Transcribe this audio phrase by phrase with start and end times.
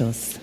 [0.00, 0.40] Anstoß,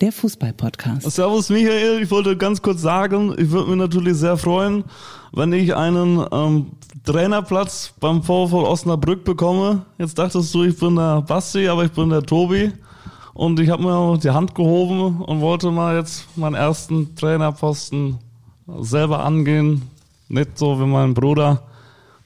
[0.00, 1.10] der Fußball-Podcast.
[1.10, 4.84] Servus Michael, ich wollte ganz kurz sagen, ich würde mich natürlich sehr freuen,
[5.32, 6.66] wenn ich einen ähm,
[7.04, 9.86] Trainerplatz beim VfL Osnabrück bekomme.
[9.98, 12.72] Jetzt dachtest du, ich bin der Basti, aber ich bin der Tobi.
[13.34, 18.18] Und ich habe mir die Hand gehoben und wollte mal jetzt meinen ersten Trainerposten
[18.82, 19.82] selber angehen.
[20.28, 21.62] Nicht so wie mein Bruder,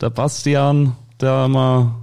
[0.01, 1.95] der Bastian, der immer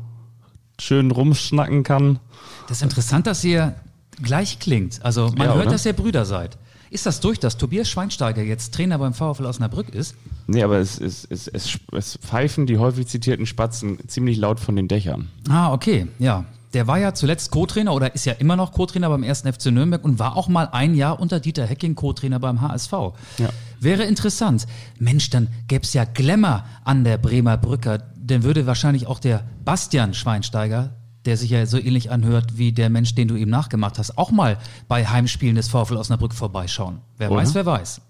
[0.80, 2.20] schön rumschnacken kann.
[2.68, 3.76] Das ist interessant, dass ihr
[4.22, 5.04] gleich klingt.
[5.04, 6.58] Also man Ja, hört, dass ihr Brüder seid.
[6.90, 10.16] Ist das durch, dass Tobias Schweinsteiger jetzt Trainer beim VfL Osnabrück ist?
[10.46, 14.76] Nee, aber es, es, es, es, es pfeifen die häufig zitierten Spatzen ziemlich laut von
[14.76, 15.30] den Dächern.
[15.50, 16.46] Ah, okay, ja.
[16.76, 19.42] Der war ja zuletzt Co-Trainer oder ist ja immer noch Co-Trainer beim 1.
[19.42, 22.92] FC Nürnberg und war auch mal ein Jahr unter Dieter Hecking Co-Trainer beim HSV.
[23.38, 23.50] Ja.
[23.80, 24.68] Wäre interessant.
[25.00, 28.04] Mensch, dann gäbe es ja Glamour an der Bremer Brücke.
[28.18, 32.90] Dann würde wahrscheinlich auch der Bastian Schweinsteiger, der sich ja so ähnlich anhört wie der
[32.90, 34.58] Mensch, den du ihm nachgemacht hast, auch mal
[34.88, 37.00] bei Heimspielen des VfL Osnabrück vorbeischauen.
[37.18, 37.42] Wer Oder?
[37.42, 38.02] weiß, wer weiß.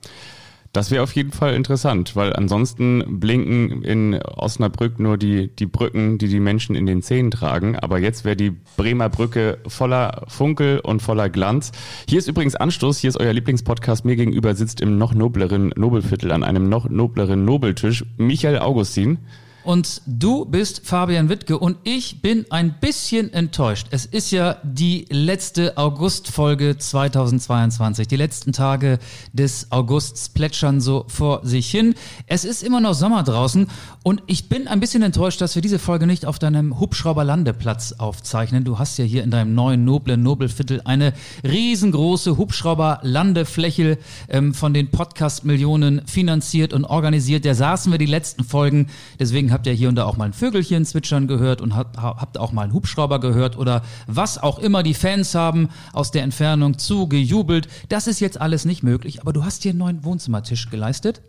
[0.74, 6.18] Das wäre auf jeden Fall interessant, weil ansonsten blinken in Osnabrück nur die, die Brücken,
[6.18, 7.78] die die Menschen in den Zähnen tragen.
[7.78, 11.74] Aber jetzt wäre die Bremer Brücke voller Funkel und voller Glanz.
[12.10, 14.04] Hier ist übrigens Anstoß, hier ist euer Lieblingspodcast.
[14.04, 19.20] Mir gegenüber sitzt im noch nobleren Nobelviertel an einem noch nobleren Nobeltisch Michael Augustin.
[19.64, 23.88] Und du bist Fabian Wittke und ich bin ein bisschen enttäuscht.
[23.92, 28.08] Es ist ja die letzte Augustfolge 2022.
[28.08, 29.00] Die letzten Tage
[29.32, 31.96] des Augusts plätschern so vor sich hin.
[32.28, 33.68] Es ist immer noch Sommer draußen
[34.04, 38.66] und ich bin ein bisschen enttäuscht, dass wir diese Folge nicht auf deinem Hubschrauberlandeplatz aufzeichnen.
[38.66, 41.14] Du hast ja hier in deinem neuen noblen Nobelviertel eine
[41.46, 43.98] riesengroße Hubschrauberlandefläche
[44.28, 47.46] ähm, von den Podcast-Millionen finanziert und organisiert.
[47.46, 48.88] Da saßen wir die letzten Folgen.
[49.20, 52.38] Deswegen habt ihr hier und da auch mal ein Vögelchen zwitschern gehört und habt, habt
[52.38, 56.78] auch mal einen Hubschrauber gehört oder was auch immer die Fans haben aus der Entfernung
[56.78, 57.68] zugejubelt.
[57.90, 61.22] Das ist jetzt alles nicht möglich, aber du hast hier einen neuen Wohnzimmertisch geleistet.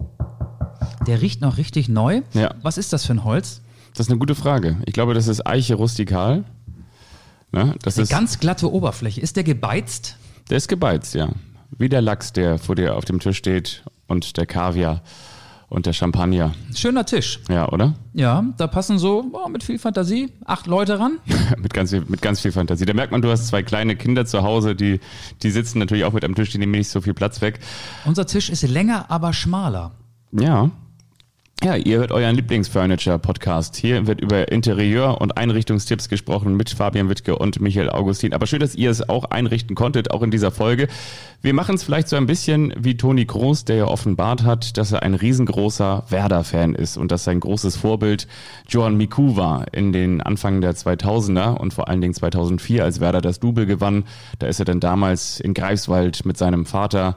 [1.07, 2.23] Der riecht noch richtig neu.
[2.33, 2.55] Ja.
[2.62, 3.61] Was ist das für ein Holz?
[3.95, 4.79] Das ist eine gute Frage.
[4.87, 6.45] Ich glaube, das ist Eiche rustikal.
[7.53, 7.75] Ne?
[7.83, 9.21] Das Eine ist, ganz glatte Oberfläche.
[9.21, 10.17] Ist der gebeizt?
[10.51, 11.31] der ist gebeizt, ja.
[11.79, 15.03] Wie der Lachs, der vor dir auf dem Tisch steht und der Kaviar
[15.69, 16.53] und der Champagner.
[16.75, 17.41] Schöner Tisch.
[17.49, 17.95] Ja, oder?
[18.13, 21.19] Ja, da passen so oh, mit viel Fantasie acht Leute ran.
[21.59, 22.87] mit, ganz viel, mit ganz viel Fantasie.
[22.87, 25.01] Da merkt man, du hast zwei kleine Kinder zu Hause, die,
[25.43, 27.61] die sitzen natürlich auch mit am Tisch, die nehmen nicht so viel Platz weg.
[28.05, 29.93] Unser Tisch ist länger, aber schmaler.
[30.33, 30.71] Ja.
[31.63, 33.77] Ja, ihr hört euren Lieblingsfurniture-Podcast.
[33.77, 38.35] Hier wird über Interieur- und Einrichtungstipps gesprochen mit Fabian Wittke und Michael Augustin.
[38.35, 40.89] Aber schön, dass ihr es auch einrichten konntet, auch in dieser Folge.
[41.41, 44.93] Wir machen es vielleicht so ein bisschen wie Toni Groß, der ja offenbart hat, dass
[44.93, 48.29] er ein riesengroßer Werder-Fan ist und dass sein großes Vorbild
[48.69, 53.23] Johan Miku war in den Anfang der 2000er und vor allen Dingen 2004, als Werder
[53.23, 54.05] das Double gewann.
[54.39, 57.17] Da ist er dann damals in Greifswald mit seinem Vater,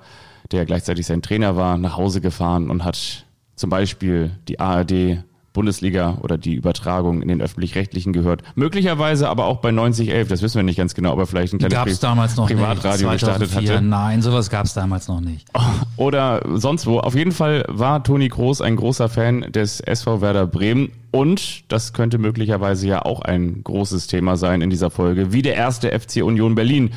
[0.53, 3.26] der gleichzeitig sein Trainer war, nach Hause gefahren und hat
[3.57, 5.23] zum Beispiel die ARD
[5.53, 8.43] Bundesliga oder die Übertragung in den öffentlich-rechtlichen gehört.
[8.53, 11.73] Möglicherweise aber auch bei 9011, das wissen wir nicht ganz genau, aber vielleicht ein kleines
[11.75, 13.13] Gab es Pri- damals noch Privatradio nicht.
[13.21, 13.73] gestartet 2004.
[13.77, 13.83] hatte.
[13.85, 15.47] Nein, sowas gab es damals noch nicht.
[15.97, 16.99] Oder sonst wo.
[16.99, 21.91] Auf jeden Fall war Toni Groß ein großer Fan des SV Werder Bremen und das
[21.93, 26.17] könnte möglicherweise ja auch ein großes Thema sein in dieser Folge, wie der erste FC
[26.23, 26.91] Union Berlin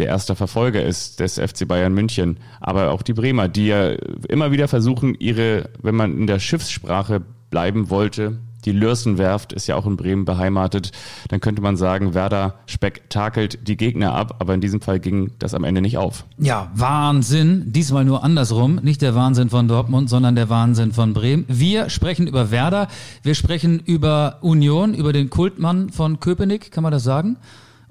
[0.00, 3.90] der erste Verfolger ist des FC Bayern München, aber auch die Bremer, die ja
[4.28, 9.76] immer wieder versuchen, ihre, wenn man in der Schiffssprache bleiben wollte, die Lürsenwerft ist ja
[9.76, 10.92] auch in Bremen beheimatet,
[11.28, 15.54] dann könnte man sagen, Werder spektakelt die Gegner ab, aber in diesem Fall ging das
[15.54, 16.24] am Ende nicht auf.
[16.38, 17.72] Ja, Wahnsinn.
[17.72, 18.80] Diesmal nur andersrum.
[18.82, 21.44] Nicht der Wahnsinn von Dortmund, sondern der Wahnsinn von Bremen.
[21.48, 22.88] Wir sprechen über Werder.
[23.22, 27.36] Wir sprechen über Union, über den Kultmann von Köpenick, kann man das sagen?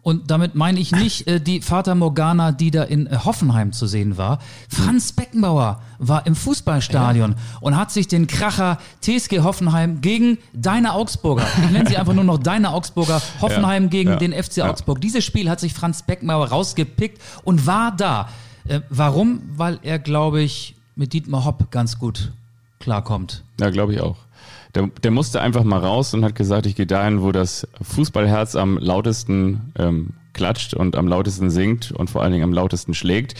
[0.02, 3.86] Und damit meine ich nicht äh, die Fata Morgana, die da in äh, Hoffenheim zu
[3.86, 4.40] sehen war.
[4.70, 11.46] Franz Beckenbauer war im Fußballstadion und hat sich den Kracher TSG Hoffenheim gegen deine Augsburger,
[11.64, 14.70] ich nenne sie einfach nur noch deine Augsburger, Hoffenheim Ja, gegen ja, den FC ja.
[14.70, 15.02] Augsburg.
[15.02, 18.30] Dieses Spiel hat sich Franz Beckenbauer rausgepickt und war da.
[18.68, 19.42] Äh, warum?
[19.58, 22.32] Weil er, glaube ich, mit Dietmar Hopp ganz gut
[22.80, 23.44] klarkommt.
[23.60, 24.16] Ja, glaube ich auch.
[24.76, 28.56] Der, der musste einfach mal raus und hat gesagt, ich gehe dahin, wo das Fußballherz
[28.56, 33.36] am lautesten ähm, klatscht und am lautesten singt und vor allen Dingen am lautesten schlägt.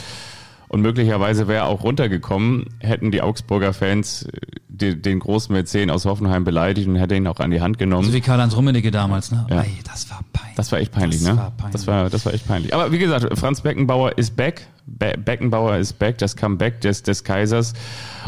[0.70, 5.90] Und möglicherweise wäre er auch runtergekommen, hätten die Augsburger Fans äh, die, den großen Mäzen
[5.90, 8.06] aus Hoffenheim beleidigt und hätte ihn auch an die Hand genommen.
[8.06, 9.46] So wie Karl-Heinz Rummenigge damals, ne?
[9.50, 9.62] Ja.
[9.62, 10.56] Ey, das war peinlich.
[10.56, 11.38] Das war echt peinlich, Das ne?
[11.38, 11.74] war peinlich.
[11.74, 12.74] Das war, das war echt peinlich.
[12.74, 14.68] Aber wie gesagt, Franz Beckenbauer ist back.
[14.86, 17.74] Be Beckenbauer ist back, das Comeback des, des Kaisers.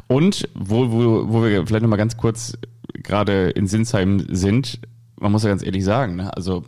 [0.08, 2.58] Und wo, wo, wo wir vielleicht nochmal ganz kurz
[2.94, 4.80] gerade in Sinsheim sind,
[5.20, 6.36] man muss ja ganz ehrlich sagen, ne?
[6.36, 6.64] also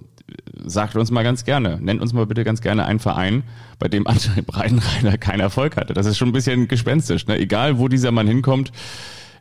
[0.65, 3.43] sagt uns mal ganz gerne, nennt uns mal bitte ganz gerne einen Verein,
[3.79, 5.93] bei dem André Breitenreiter keinen Erfolg hatte.
[5.93, 7.27] Das ist schon ein bisschen gespenstisch.
[7.27, 7.37] Ne?
[7.37, 8.71] Egal, wo dieser Mann hinkommt,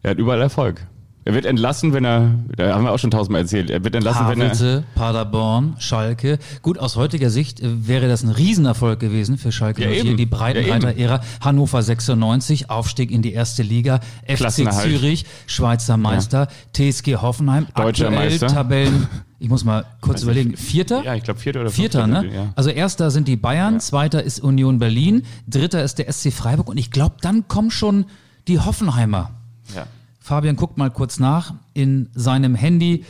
[0.03, 0.87] er hat überall Erfolg.
[1.25, 4.25] Er wird entlassen, wenn er, da haben wir auch schon tausendmal erzählt, er wird entlassen,
[4.25, 4.99] Havelse, wenn er...
[5.01, 6.39] Paderborn, Schalke.
[6.63, 10.17] Gut, aus heutiger Sicht äh, wäre das ein Riesenerfolg gewesen für Schalke Ja, 04, eben.
[10.17, 11.21] die Breitenreiter Ja.
[11.41, 14.73] Hannover 96, Aufstieg in die erste Liga, FC.
[14.73, 18.47] Zürich, Schweizer Meister, TSG Hoffenheim, Deutscher aktuell Meister.
[18.49, 19.07] Tabellen,
[19.39, 20.57] ich muss mal kurz Weiß überlegen.
[20.57, 21.05] Vierter?
[21.05, 22.35] Ja, ich glaube Vierter oder Vierter, Fünfter ne?
[22.35, 22.53] Ja.
[22.57, 26.79] Also erster sind die Bayern, zweiter ist Union Berlin, dritter ist der SC Freiburg und
[26.79, 28.07] ich glaube, dann kommen schon
[28.49, 29.31] die Hoffenheimer.
[29.77, 29.87] Ja.
[30.33, 33.05] Fabian guckt mal kurz nach in seinem Handy.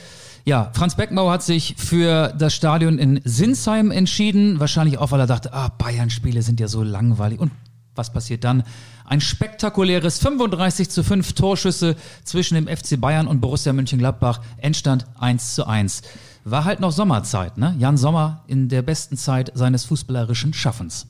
[0.44, 4.58] Ja, Franz Beckenbauer hat sich für das Stadion in Sinsheim entschieden.
[4.58, 7.38] Wahrscheinlich auch, weil er dachte, ah, Bayern-Spiele sind ja so langweilig.
[7.38, 7.52] Und
[7.94, 8.64] was passiert dann?
[9.04, 14.40] Ein spektakuläres 35 zu 5 Torschüsse zwischen dem FC Bayern und Borussia Mönchengladbach.
[14.56, 16.02] Endstand 1 zu 1.
[16.44, 17.76] War halt noch Sommerzeit, ne?
[17.78, 21.06] Jan Sommer in der besten Zeit seines fußballerischen Schaffens.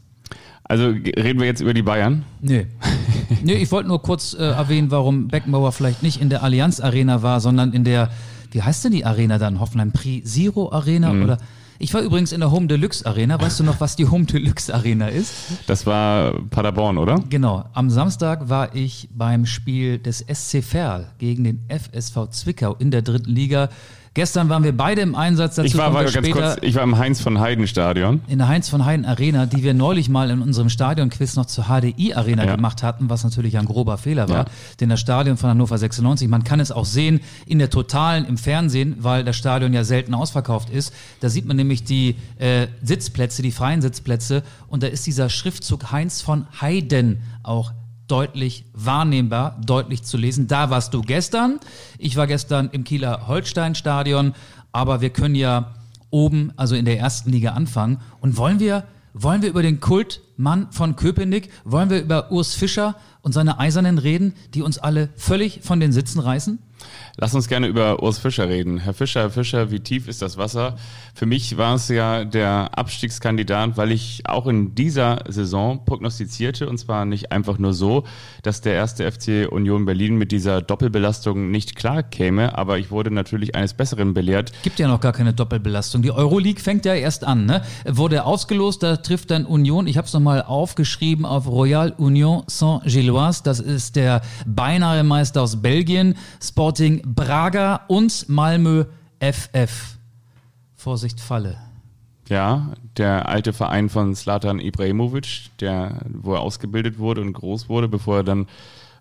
[0.65, 2.25] Also reden wir jetzt über die Bayern.
[2.41, 2.65] Nö.
[3.45, 7.23] Nö, ich wollte nur kurz äh, erwähnen, warum Beckenbauer vielleicht nicht in der Allianz Arena
[7.23, 8.11] war, sondern in der,
[8.53, 9.61] wie heißt denn die Arena dann?
[9.61, 11.39] Hoffenheim Pri Zero Arena oder?
[11.83, 13.41] Ich war übrigens in der Home Deluxe Arena.
[13.41, 15.35] Weißt du noch, was die Home Deluxe Arena ist?
[15.67, 17.19] Das war Paderborn, oder?
[17.29, 17.65] Genau.
[17.73, 23.03] Am Samstag war ich beim Spiel des SC Verl gegen den FSV Zwickau in der
[23.03, 23.69] dritten Liga.
[24.15, 25.55] Gestern waren wir beide im Einsatz.
[25.55, 28.21] Dazu Ich war, war ganz kurz, ich war im Heinz von Heiden Stadion.
[28.29, 31.65] in der Heinz von Heiden Arena, die wir neulich mal in unserem Stadionquiz noch zur
[31.65, 32.55] HDI Arena Ja.
[32.57, 34.37] gemacht hatten, was natürlich ein grober Fehler war.
[34.37, 34.45] Ja.
[34.81, 38.37] Denn das Stadion von Hannover 96, man kann es auch sehen in der Totalen im
[38.37, 40.93] Fernsehen, weil das Stadion ja selten ausverkauft ist.
[41.21, 45.91] Da sieht man nämlich die äh, Sitzplätze, die freien Sitzplätze und da ist dieser Schriftzug
[45.91, 47.73] Heinz von Heiden auch
[48.13, 50.47] deutlich wahrnehmbar, deutlich zu lesen.
[50.47, 51.61] Da warst du gestern.
[51.97, 54.35] Ich war gestern im Kieler Holstein-Stadion,
[54.71, 55.73] aber wir können ja
[56.11, 58.01] oben, also in der ersten Liga anfangen.
[58.21, 62.97] Und wollen wir, wollen wir über den Kultmann von Köpenick, wollen wir über Urs Fischer
[63.23, 66.59] und seine Eisernen reden, die uns alle völlig von den Sitzen reißen?
[67.17, 68.79] Lass uns gerne über Urs Fischer reden.
[68.79, 70.77] Herr Fischer, Herr Fischer, wie tief ist das Wasser?
[71.15, 76.79] Für mich war es ja der Abstiegskandidat, weil ich auch in dieser Saison prognostizierte, und
[76.79, 78.05] zwar nicht einfach nur so,
[78.43, 83.11] dass der erste FC Union Berlin mit dieser Doppelbelastung nicht klar käme, aber ich wurde
[83.11, 84.53] natürlich eines Besseren belehrt.
[84.63, 86.03] Gibt ja noch gar keine Doppelbelastung.
[86.03, 87.47] Die Euroleague fängt ja erst an.
[87.47, 87.63] Ne?
[87.87, 89.87] Wurde ausgelost, da trifft dann Union.
[89.87, 93.43] Ich habe es nochmal aufgeschrieben auf Royal Union Saint-Gilloise.
[93.45, 96.15] Das ist der beinahe Meister aus Belgien.
[96.43, 98.85] Sporting Braga und Malmö
[99.21, 99.97] FF.
[100.75, 101.57] Vorsicht, Falle.
[102.29, 107.89] Ja, der alte Verein von Slatan Ibrahimovic, der, wo er ausgebildet wurde und groß wurde,
[107.89, 108.47] bevor er dann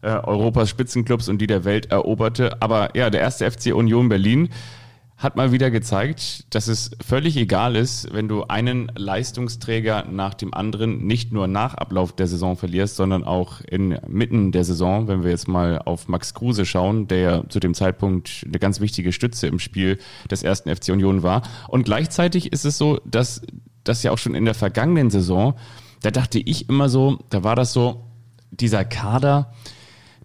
[0.02, 2.62] äh, Europas Spitzenclubs und die der Welt eroberte.
[2.62, 4.50] Aber ja, der erste FC Union Berlin
[5.22, 10.52] hat mal wieder gezeigt, dass es völlig egal ist, wenn du einen Leistungsträger nach dem
[10.52, 15.30] anderen nicht nur nach Ablauf der Saison verlierst, sondern auch inmitten der Saison, wenn wir
[15.30, 19.46] jetzt mal auf Max Kruse schauen, der ja zu dem Zeitpunkt eine ganz wichtige Stütze
[19.46, 21.44] im Spiel des ersten FC Union war.
[21.68, 23.44] Und gleichzeitig ist es so, dass
[23.84, 25.54] das ja auch schon in der vergangenen Saison,
[26.02, 28.08] da dachte ich immer so, da war das so,
[28.50, 29.54] dieser Kader,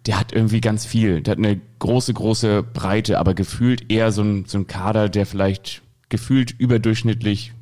[0.06, 1.20] der hat irgendwie ganz viel.
[1.20, 5.26] Der hat eine große, große Breite, aber gefühlt eher so ein, so ein Kader, der
[5.26, 7.52] vielleicht gefühlt überdurchschnittlich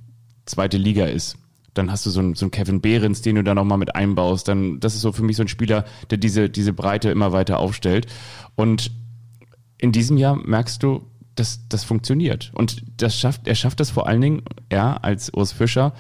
[0.45, 1.39] zweite Liga ist.
[1.73, 4.47] Dann hast du so einen, so einen Kevin Behrens, den du da nochmal mit einbaust.
[4.47, 7.59] Dann, das ist so für mich so ein Spieler, der diese, diese Breite immer weiter
[7.59, 8.07] aufstellt.
[8.55, 8.91] Und
[9.79, 12.53] in diesem Jahr merkst du, dass das funktioniert.
[12.55, 15.95] Und das schafft, er schafft das vor allen Dingen, er als Urs Fischer,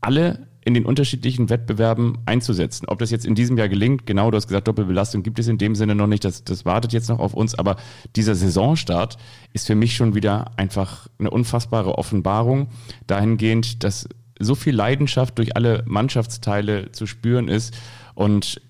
[0.00, 2.86] alle in den unterschiedlichen Wettbewerben einzusetzen.
[2.88, 5.56] Ob das jetzt in diesem Jahr gelingt, genau, du hast gesagt, Doppelbelastung gibt es in
[5.56, 7.76] dem Sinne noch nicht, das, das wartet jetzt noch auf uns, aber
[8.16, 9.16] dieser Saisonstart
[9.54, 12.68] ist für mich schon wieder einfach eine unfassbare Offenbarung,
[13.06, 17.74] dahingehend, dass so viel Leidenschaft durch alle Mannschaftsteile zu spüren ist
[18.14, 18.60] und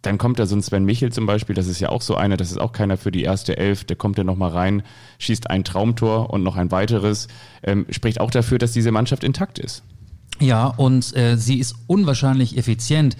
[0.00, 2.38] dann kommt da so ein Sven Michel zum Beispiel, das ist ja auch so einer,
[2.38, 4.84] das ist auch keiner für die erste Elf, der kommt ja nochmal rein,
[5.18, 7.28] schießt ein Traumtor und noch ein weiteres,
[7.62, 9.84] ähm, spricht auch dafür, dass diese Mannschaft intakt ist.
[10.42, 13.16] Ja, und äh, sie ist unwahrscheinlich effizient.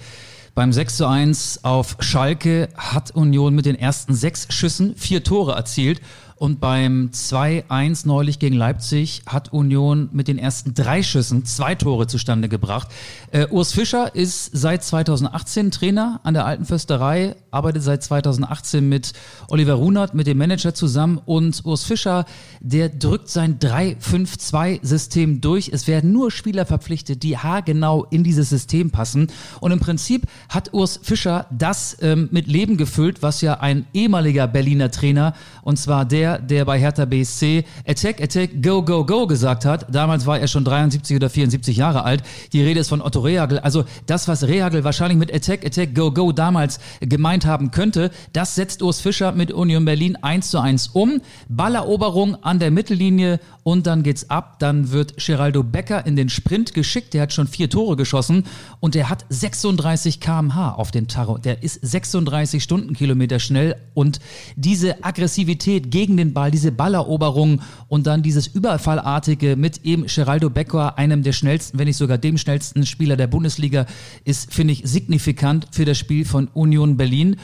[0.55, 5.53] Beim 6 zu 1 auf Schalke hat Union mit den ersten sechs Schüssen vier Tore
[5.53, 6.01] erzielt.
[6.43, 12.05] Und beim 2-1 neulich gegen Leipzig hat Union mit den ersten drei Schüssen zwei Tore
[12.07, 12.89] zustande gebracht.
[13.31, 19.13] Äh, Urs Fischer ist seit 2018 Trainer an der Alten Försterei, arbeitet seit 2018 mit
[19.47, 21.17] Oliver Runert, mit dem Manager zusammen.
[21.23, 22.25] Und Urs Fischer,
[22.59, 25.69] der drückt sein 3-5-2-System durch.
[25.71, 29.27] Es werden nur Spieler verpflichtet, die haargenau in dieses System passen.
[29.61, 34.45] Und im Prinzip hat Urs Fischer das ähm, mit Leben gefüllt, was ja ein ehemaliger
[34.47, 39.65] Berliner Trainer, und zwar der der, bei Hertha BSC Attack, Attack, Go, Go, Go gesagt
[39.65, 39.93] hat.
[39.93, 42.23] Damals war er schon 73 oder 74 Jahre alt.
[42.53, 43.59] Die Rede ist von Otto Rehagel.
[43.59, 48.55] Also das, was Rehagel wahrscheinlich mit Attack, Attack, Go, Go damals gemeint haben könnte, das
[48.55, 51.21] setzt Urs Fischer mit Union Berlin 1 zu 1 um.
[51.49, 54.59] Balleroberung an der Mittellinie und dann geht's ab.
[54.59, 57.13] Dann wird Geraldo Becker in den Sprint geschickt.
[57.13, 58.45] Der hat schon vier Tore geschossen
[58.79, 61.45] und der hat 36 kmh auf dem Tarot.
[61.45, 64.19] Der ist 36 Stundenkilometer schnell und
[64.55, 70.97] diese Aggressivität gegen den Ball, diese Balleroberung und dann dieses Überfallartige mit eben Geraldo Becker,
[70.97, 73.87] einem der schnellsten, wenn nicht sogar dem schnellsten Spieler der Bundesliga,
[74.23, 77.35] ist, finde ich, signifikant für das Spiel von Union Berlin.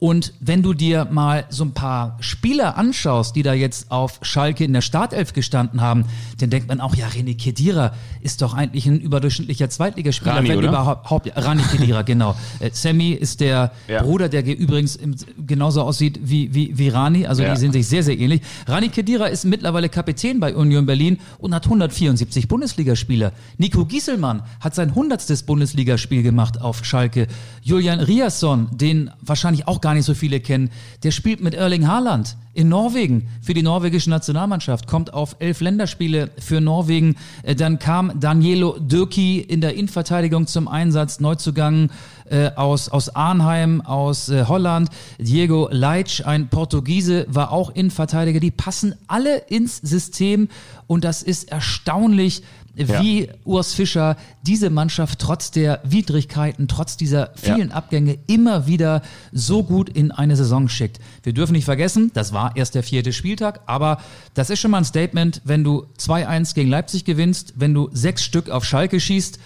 [0.00, 4.62] Und wenn du dir mal so ein paar Spieler anschaust, die da jetzt auf Schalke
[4.62, 6.04] in der Startelf gestanden haben,
[6.38, 10.58] dann denkt man auch, ja, René Kedira ist doch eigentlich ein überdurchschnittlicher Zweitligaspieler, Rani, wenn
[10.58, 10.68] oder?
[10.68, 11.32] überhaupt.
[11.36, 12.36] Rani Kedira, genau.
[12.60, 14.02] Äh, Sammy ist der Ja.
[14.02, 17.54] Bruder, der ge- übrigens im- genauso aussieht wie, wie, wie Rani, also Ja.
[17.54, 18.42] die sind sich sehr, sehr ähnlich.
[18.68, 23.32] Rani Kedira ist mittlerweile Kapitän bei Union Berlin und hat 174 Bundesligaspieler.
[23.56, 25.44] Nico Gieselmann hat sein 100.
[25.44, 27.26] Bundesligaspiel gemacht auf Schalke.
[27.62, 30.70] Julian Riasson, den wahrscheinlich auch gar nicht so viele kennen,
[31.02, 36.30] der spielt mit Erling Haaland in Norwegen für die norwegische Nationalmannschaft, kommt auf elf Länderspiele
[36.38, 37.14] für Norwegen.
[37.44, 41.90] Äh, Dann kam Danielo Dürki in der Innenverteidigung zum Einsatz, Neuzugang
[42.28, 44.90] äh, aus, aus Arnheim, aus äh, Holland.
[45.18, 48.40] Diego Leitsch, ein Portugiese, war auch Innenverteidiger.
[48.40, 50.48] Die passen alle ins System
[50.88, 52.42] und das ist erstaunlich,
[52.78, 59.64] wie Urs Fischer diese Mannschaft trotz der Widrigkeiten, trotz dieser vielen Abgänge immer wieder so
[59.64, 61.00] gut in eine Saison schickt.
[61.22, 63.98] Wir dürfen nicht vergessen, das war erst der vierte Spieltag, aber
[64.34, 68.22] das ist schon mal ein Statement, wenn du 2-1 gegen Leipzig gewinnst, wenn du sechs
[68.22, 69.38] Stück auf Schalke schießt,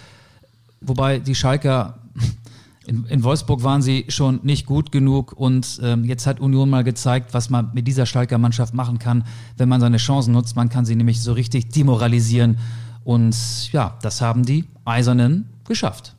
[0.81, 1.97] wobei die Schalker
[2.85, 6.83] in, in Wolfsburg waren sie schon nicht gut genug und ähm, jetzt hat Union mal
[6.83, 9.23] gezeigt, was man mit dieser Schalker Mannschaft machen kann,
[9.57, 10.55] wenn man seine Chancen nutzt.
[10.55, 12.57] Man kann sie nämlich so richtig demoralisieren
[13.03, 16.15] und ja, das haben die Eisernen geschafft.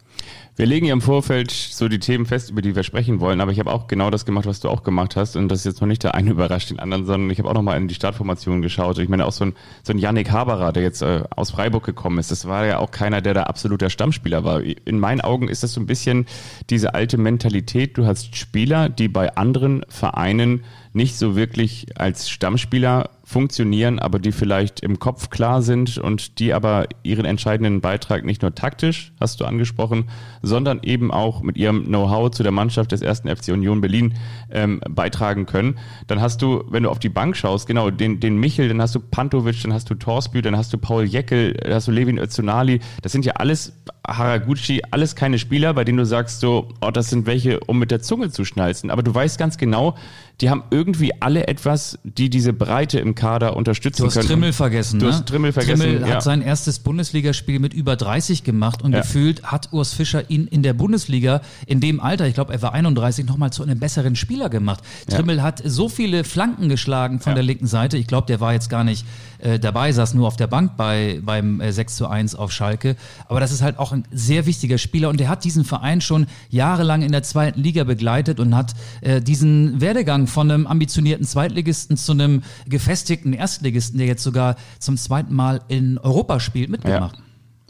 [0.57, 3.50] Wir legen ja im Vorfeld so die Themen fest, über die wir sprechen wollen, aber
[3.50, 5.81] ich habe auch genau das gemacht, was du auch gemacht hast und das ist jetzt
[5.81, 7.95] noch nicht der eine überrascht den anderen, sondern ich habe auch noch mal in die
[7.95, 8.99] Startformation geschaut.
[8.99, 12.19] Ich meine auch so ein, so ein Yannick Haberer, der jetzt äh, aus Freiburg gekommen
[12.19, 14.62] ist, das war ja auch keiner, der da absoluter Stammspieler war.
[14.62, 16.26] In meinen Augen ist das so ein bisschen
[16.71, 20.62] diese alte Mentalität, du hast Spieler, die bei anderen Vereinen
[20.93, 26.55] nicht so wirklich als Stammspieler funktionieren, aber die vielleicht im Kopf klar sind und die
[26.55, 30.05] aber ihren entscheidenden Beitrag nicht nur taktisch, hast du angesprochen,
[30.41, 34.14] sondern eben auch mit ihrem Know-how zu der Mannschaft des ersten FC Union Berlin
[34.53, 35.79] ähm, beitragen können.
[36.07, 38.95] Dann hast du, wenn du auf die Bank schaust, genau, den, den Michel, dann hast
[38.95, 42.19] du Pantovic, dann hast du Torsbü, dann hast du Paul Jeckel, dann hast du Levin
[42.19, 42.79] Özunali.
[43.03, 43.73] Das sind ja alles
[44.07, 47.91] Haraguchi, alles keine Spieler, bei denen du sagst so, oh, das sind welche, um mit
[47.91, 48.91] der Zunge zu schnalzen.
[48.91, 49.97] Aber du weißt ganz genau,
[50.41, 54.27] die haben irgendwie alle etwas, die diese Breite im Kader unterstützen Du hast können.
[54.29, 54.99] Trimmel vergessen.
[54.99, 55.13] Du ne?
[55.13, 56.15] hast Trimmel vergessen, Trimmel ja.
[56.17, 59.01] hat sein erstes Bundesligaspiel mit über 30 gemacht und Ja.
[59.01, 62.73] gefühlt hat Urs Fischer ihn in der Bundesliga in dem Alter, ich glaube, er war
[62.73, 64.83] 31, nochmal zu einem besseren Spieler gemacht.
[65.09, 67.35] Trimmel hat so viele Flanken geschlagen von Ja.
[67.37, 67.97] der linken Seite.
[67.97, 69.07] Ich glaube, der war jetzt gar nicht
[69.45, 72.97] äh, dabei, saß nur auf der Bank bei, beim äh, 6 zu 1 auf Schalke.
[73.29, 76.27] Aber das ist halt auch ein sehr wichtiger Spieler und der hat diesen Verein schon
[76.49, 78.73] jahrelang in der zweiten Liga begleitet und hat
[79.03, 84.97] äh, diesen Werdegang von einem ambitionierten Zweitligisten zu einem gefestigten Erstligisten, der jetzt sogar zum
[84.97, 87.17] zweiten Mal in Europa spielt, mitgemacht.
[87.17, 87.23] Ja,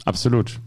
[0.05, 0.59] absolut.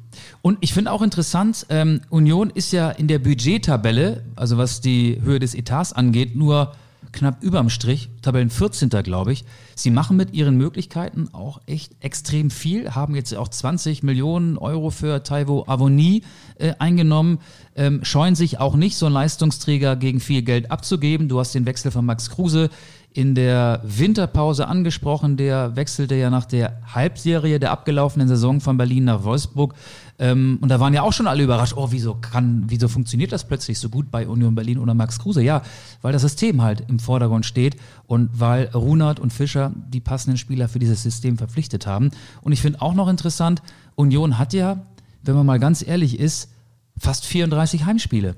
[0.42, 5.20] Und ich finde auch interessant, ähm, Union ist ja in der Budgettabelle, also was die
[5.22, 6.74] Höhe des Etats angeht, nur
[7.12, 8.88] knapp überm Strich, Tabellen 14.
[8.88, 9.44] glaube ich.
[9.74, 14.90] Sie machen mit ihren Möglichkeiten auch echt extrem viel, haben jetzt auch 20 Millionen Euro
[14.90, 16.22] für Taiwo Avoni
[16.56, 17.38] äh, eingenommen,
[17.76, 21.28] ähm, scheuen sich auch nicht, so einen Leistungsträger gegen viel Geld abzugeben.
[21.28, 22.70] Du hast den Wechsel von Max Kruse
[23.12, 25.36] in der Winterpause angesprochen.
[25.36, 29.74] Der wechselte ja nach der Halbserie der abgelaufenen Saison von Berlin nach Wolfsburg.
[30.18, 33.46] Ähm, und da waren ja auch schon alle überrascht, oh, wieso kann, wieso funktioniert das
[33.46, 35.42] plötzlich so gut bei Union Berlin oder Max Kruse?
[35.42, 35.62] Ja,
[36.02, 40.68] weil das System halt im Vordergrund steht und weil Runert und Fischer die passenden Spieler
[40.68, 42.10] für dieses System verpflichtet haben.
[42.42, 43.62] Und ich finde auch noch interessant,
[43.94, 44.86] Union hat ja,
[45.22, 46.50] wenn man mal ganz ehrlich ist,
[46.96, 48.34] fast 34 Heimspiele.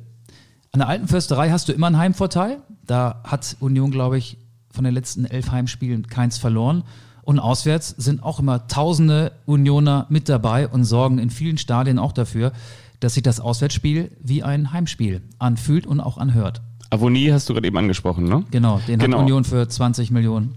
[0.73, 2.59] An der alten Försterei hast du immer einen Heimvorteil.
[2.87, 4.37] Da hat Union, glaube ich,
[4.71, 6.85] von den letzten elf Heimspielen keins verloren.
[7.31, 12.11] Und auswärts sind auch immer tausende Unioner mit dabei und sorgen in vielen Stadien auch
[12.11, 12.51] dafür,
[12.99, 16.61] dass sich das Auswärtsspiel wie ein Heimspiel anfühlt und auch anhört.
[16.91, 18.43] Avoni hast du gerade eben angesprochen, ne?
[18.51, 19.19] Genau, den Genau.
[19.19, 20.57] hat Union für 20 Millionen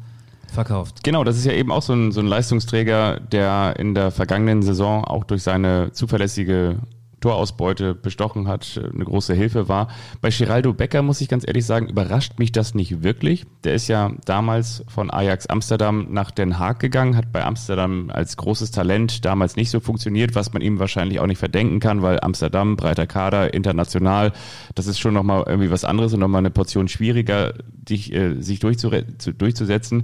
[0.51, 1.03] verkauft.
[1.03, 4.63] Genau, das ist ja eben auch so ein, so ein Leistungsträger, der in der vergangenen
[4.63, 6.79] Saison auch durch seine zuverlässige
[7.23, 9.87] Torausbeute bestochen hat, eine große Hilfe war.
[10.19, 13.45] Bei Geraldo Becker muss ich ganz ehrlich sagen, überrascht mich das nicht wirklich.
[13.63, 18.35] Der ist ja damals von Ajax Amsterdam nach Den Haag gegangen, hat bei Amsterdam als
[18.35, 22.19] großes Talent damals nicht so funktioniert, was man ihm wahrscheinlich auch nicht verdenken kann, weil
[22.19, 24.33] Amsterdam, breiter Kader, international,
[24.75, 27.53] das ist schon nochmal irgendwie was anderes und nochmal eine Portion schwieriger,
[27.89, 30.03] äh, sich durchzusetzen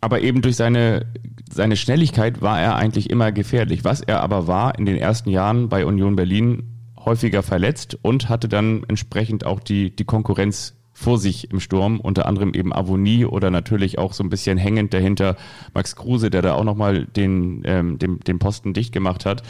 [0.00, 1.06] aber eben durch seine,
[1.52, 3.84] seine Schnelligkeit war er eigentlich immer gefährlich.
[3.84, 6.74] Was er aber war in den ersten Jahren bei Union Berlin
[7.04, 12.26] häufiger verletzt und hatte dann entsprechend auch die, die Konkurrenz vor sich im Sturm, unter
[12.26, 15.36] anderem eben Avonie oder natürlich auch so ein bisschen hängend dahinter
[15.72, 19.44] Max Kruse, der da auch nochmal den, ähm, den, den Posten dicht gemacht hat.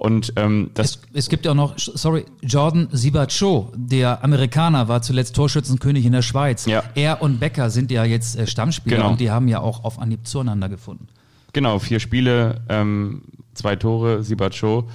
[0.00, 5.02] Und ähm, das es, es gibt ja auch noch, sorry, Jordan Sibacho, der Amerikaner, war
[5.02, 6.64] zuletzt Torschützenkönig in der Schweiz.
[6.64, 6.82] Ja.
[6.94, 9.10] Er und Becker sind ja jetzt äh, Stammspieler genau.
[9.10, 11.06] und die haben ja auch auf Anhieb zueinander gefunden.
[11.52, 14.88] Genau, vier Spiele, ähm, zwei Tore, Sibacho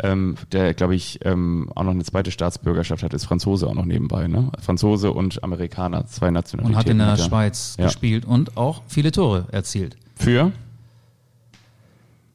[0.00, 3.84] ähm, der, glaube ich, ähm, auch noch eine zweite Staatsbürgerschaft hat, ist Franzose auch noch
[3.84, 4.26] nebenbei.
[4.26, 4.50] Ne?
[4.60, 6.74] Franzose und Amerikaner, zwei Nationalitäten.
[6.74, 7.86] Und hat in der Schweiz ja.
[7.86, 9.96] gespielt und auch viele Tore erzielt.
[10.16, 10.52] Für?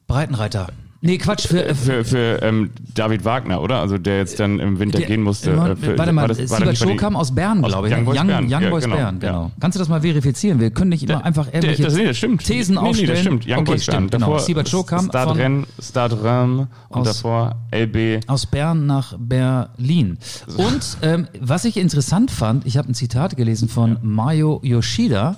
[0.06, 0.68] Breitenreiter.
[1.00, 1.46] Nee, Quatsch.
[1.46, 3.80] Für, äh, für, für ähm, David Wagner, oder?
[3.80, 5.52] Also der jetzt dann im Winter der, gehen musste.
[5.52, 7.94] Äh, für, warte mal, das, Sieber Show kam aus Bern, glaube ich.
[7.94, 8.96] Young Boys Young, Bern, Young Boys ja, genau.
[8.96, 9.42] Bern, genau.
[9.44, 9.50] Ja.
[9.60, 10.58] Kannst du das mal verifizieren?
[10.58, 12.44] Wir können nicht immer einfach irgendwelche das, nee, das stimmt.
[12.44, 13.08] Thesen nee, aufstellen.
[13.08, 13.46] Nee, das stimmt.
[13.46, 14.20] Young okay, Boys stimmt, Bern.
[14.22, 14.38] Genau.
[14.38, 18.24] Sieber Show kam Stadren, Stadrem und aus, davor LB.
[18.26, 20.18] Aus Bern nach Berlin.
[20.56, 25.36] Und ähm, was ich interessant fand, ich habe ein Zitat gelesen von Mayo Yoshida,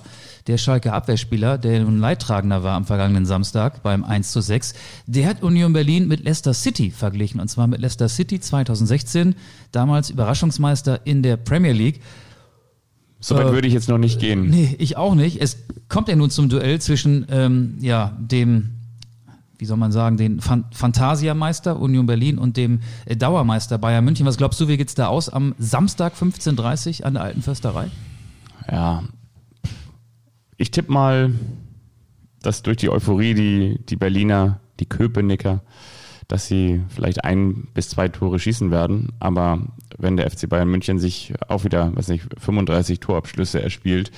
[0.51, 4.73] der Schalke Abwehrspieler, der nun Leidtragender war am vergangenen Samstag beim 1 zu 6,
[5.07, 7.39] der hat Union Berlin mit Leicester City verglichen.
[7.39, 9.35] Und zwar mit Leicester City 2016,
[9.71, 12.01] damals Überraschungsmeister in der Premier League.
[13.21, 14.49] So weit äh, würde ich jetzt noch nicht gehen.
[14.49, 15.41] Nee, ich auch nicht.
[15.41, 18.71] Es kommt ja nun zum Duell zwischen ähm, ja, dem
[19.57, 24.25] wie soll man sagen, den Phantasiameister Union Berlin und dem äh, Dauermeister Bayern München.
[24.25, 27.91] Was glaubst du, wie geht's da aus am Samstag 15.30 Uhr an der Alten Försterei?
[28.69, 29.03] Ja,
[30.61, 31.31] ich tippe mal,
[32.41, 35.63] dass durch die Euphorie die, die Berliner, die Köpenicker,
[36.27, 39.09] dass sie vielleicht ein bis zwei Tore schießen werden.
[39.19, 39.59] Aber
[39.97, 44.11] wenn der FC Bayern München sich auch wieder, weiß nicht, 35 Torabschlüsse erspielt,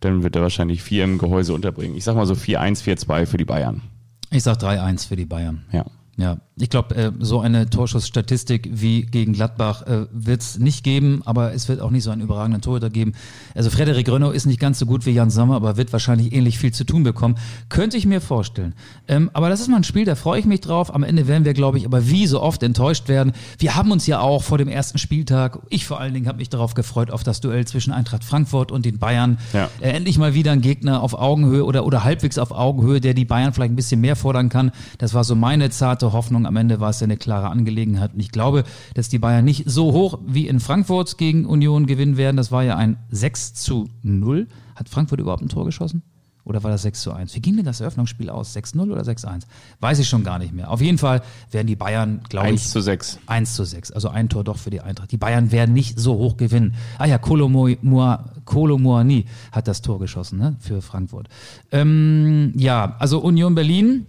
[0.00, 1.96] dann wird er wahrscheinlich vier im Gehäuse unterbringen.
[1.96, 3.82] Ich sag mal so 4-1, 4-2 für die Bayern.
[4.30, 5.64] Ich sag 3-1 für die Bayern.
[5.72, 5.84] Ja.
[6.18, 11.22] Ja, ich glaube, äh, so eine Torschussstatistik wie gegen Gladbach äh, wird es nicht geben,
[11.24, 13.12] aber es wird auch nicht so einen überragenden Torhüter geben.
[13.54, 16.58] Also Frederik Rönno ist nicht ganz so gut wie Jan Sommer, aber wird wahrscheinlich ähnlich
[16.58, 17.36] viel zu tun bekommen.
[17.68, 18.74] Könnte ich mir vorstellen.
[19.06, 20.92] Ähm, aber das ist mal ein Spiel, da freue ich mich drauf.
[20.92, 23.32] Am Ende werden wir, glaube ich, aber wie so oft enttäuscht werden.
[23.58, 26.50] Wir haben uns ja auch vor dem ersten Spieltag, ich vor allen Dingen habe mich
[26.50, 29.38] darauf gefreut, auf das Duell zwischen Eintracht Frankfurt und den Bayern.
[29.52, 29.70] Ja.
[29.80, 33.24] Äh, endlich mal wieder ein Gegner auf Augenhöhe oder, oder halbwegs auf Augenhöhe, der die
[33.24, 34.72] Bayern vielleicht ein bisschen mehr fordern kann.
[34.98, 36.46] Das war so meine zarte Hoffnung.
[36.46, 38.14] Am Ende war es ja eine klare Angelegenheit.
[38.14, 42.16] Und ich glaube, dass die Bayern nicht so hoch wie in Frankfurt gegen Union gewinnen
[42.16, 42.36] werden.
[42.36, 44.46] Das war ja ein 6 zu 0.
[44.74, 46.02] Hat Frankfurt überhaupt ein Tor geschossen?
[46.48, 47.34] Oder war das 6 zu 1?
[47.34, 48.56] Wie ging denn das Eröffnungsspiel aus?
[48.56, 49.42] 6-0 oder 6-1?
[49.80, 50.70] Weiß ich schon gar nicht mehr.
[50.70, 52.52] Auf jeden Fall werden die Bayern, glaube ich.
[52.52, 53.18] 1 zu 6.
[53.26, 53.92] 1 zu 6.
[53.92, 55.12] Also ein Tor doch für die Eintracht.
[55.12, 56.74] Die Bayern werden nicht so hoch gewinnen.
[56.96, 60.56] Ah ja, Kolomoani hat das Tor geschossen, ne?
[60.60, 61.28] Für Frankfurt.
[61.70, 64.06] Ähm, ja, also Union Berlin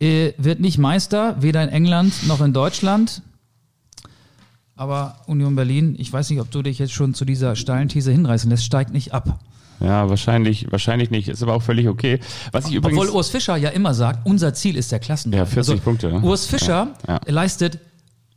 [0.00, 3.22] äh, wird nicht Meister, weder in England noch in Deutschland.
[4.76, 8.10] Aber Union Berlin, ich weiß nicht, ob du dich jetzt schon zu dieser steilen These
[8.10, 9.38] hinreißen lässt, steigt nicht ab.
[9.80, 11.28] Ja, wahrscheinlich, wahrscheinlich nicht.
[11.28, 12.20] Ist aber auch völlig okay.
[12.52, 15.38] Was ich übrigens Obwohl Urs Fischer ja immer sagt, unser Ziel ist der Klassenhalt.
[15.38, 16.08] Ja, 40 also, Punkte.
[16.08, 16.20] Ne?
[16.20, 17.20] Urs Fischer ja, ja.
[17.26, 17.78] leistet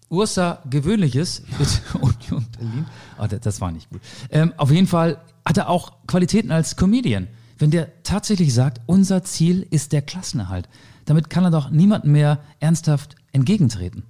[0.09, 2.85] Ursa Gewöhnliches mit Union Berlin.
[3.19, 4.01] Oh, das war nicht gut.
[4.29, 7.27] Ähm, auf jeden Fall hat er auch Qualitäten als Comedian.
[7.63, 10.67] Wenn der tatsächlich sagt, unser Ziel ist der Klassenerhalt.
[11.05, 14.03] Damit kann er doch niemandem mehr ernsthaft entgegentreten.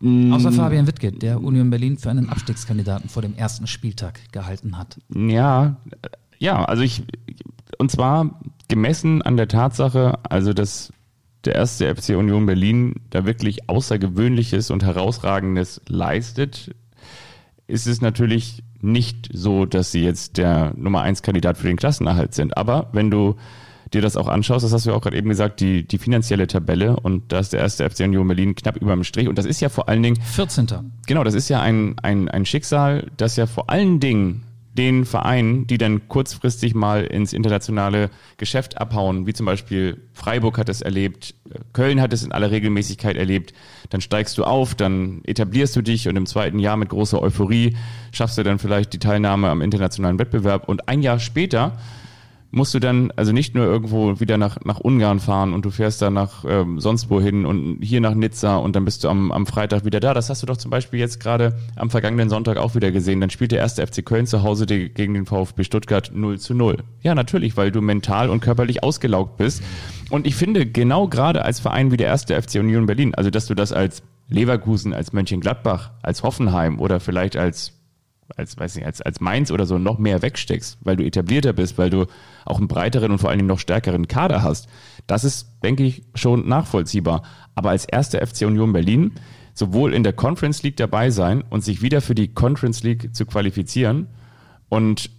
[0.00, 0.32] Mm.
[0.32, 4.98] Außer Fabian Wittke, der Union Berlin für einen Abstiegskandidaten vor dem ersten Spieltag gehalten hat.
[5.14, 5.76] Ja,
[6.40, 7.04] ja, also ich,
[7.78, 10.92] und zwar gemessen an der Tatsache, also dass
[11.44, 16.74] der erste FC Union Berlin da wirklich Außergewöhnliches und Herausragendes leistet,
[17.68, 22.34] ist es natürlich nicht so, dass sie jetzt der Nummer eins Kandidat für den Klassenerhalt
[22.34, 22.56] sind.
[22.56, 23.36] Aber wenn du
[23.92, 26.46] dir das auch anschaust, das hast du ja auch gerade eben gesagt, die, die finanzielle
[26.46, 29.46] Tabelle und da ist der erste FC Union Berlin knapp über dem Strich und das
[29.46, 30.68] ist ja vor allen Dingen 14.
[31.06, 34.44] Genau, das ist ja ein, ein, ein Schicksal, das ja vor allen Dingen
[34.78, 40.68] den Vereinen, die dann kurzfristig mal ins internationale Geschäft abhauen, wie zum Beispiel Freiburg hat
[40.68, 41.34] es erlebt,
[41.72, 43.52] Köln hat es in aller Regelmäßigkeit erlebt,
[43.90, 47.76] dann steigst du auf, dann etablierst du dich und im zweiten Jahr mit großer Euphorie
[48.12, 51.76] schaffst du dann vielleicht die Teilnahme am internationalen Wettbewerb und ein Jahr später
[52.50, 56.00] musst du dann also nicht nur irgendwo wieder nach, nach Ungarn fahren und du fährst
[56.00, 59.46] dann nach ähm, sonst wohin und hier nach Nizza und dann bist du am, am
[59.46, 60.14] Freitag wieder da.
[60.14, 63.20] Das hast du doch zum Beispiel jetzt gerade am vergangenen Sonntag auch wieder gesehen.
[63.20, 66.78] Dann spielt der erste FC Köln zu Hause gegen den VfB Stuttgart 0 zu 0.
[67.02, 69.62] Ja, natürlich, weil du mental und körperlich ausgelaugt bist.
[70.10, 73.46] Und ich finde, genau gerade als Verein wie der erste FC Union Berlin, also dass
[73.46, 77.77] du das als Leverkusen, als Mönchengladbach, als Hoffenheim oder vielleicht als
[78.36, 81.78] als, weiß nicht, als, als Mainz oder so noch mehr wegsteckst, weil du etablierter bist,
[81.78, 82.06] weil du
[82.44, 84.68] auch einen breiteren und vor allen Dingen noch stärkeren Kader hast.
[85.06, 87.22] Das ist, denke ich, schon nachvollziehbar.
[87.54, 89.12] Aber als erster FC Union Berlin
[89.54, 93.26] sowohl in der Conference League dabei sein und sich wieder für die Conference League zu
[93.26, 94.06] qualifizieren
[94.68, 95.10] und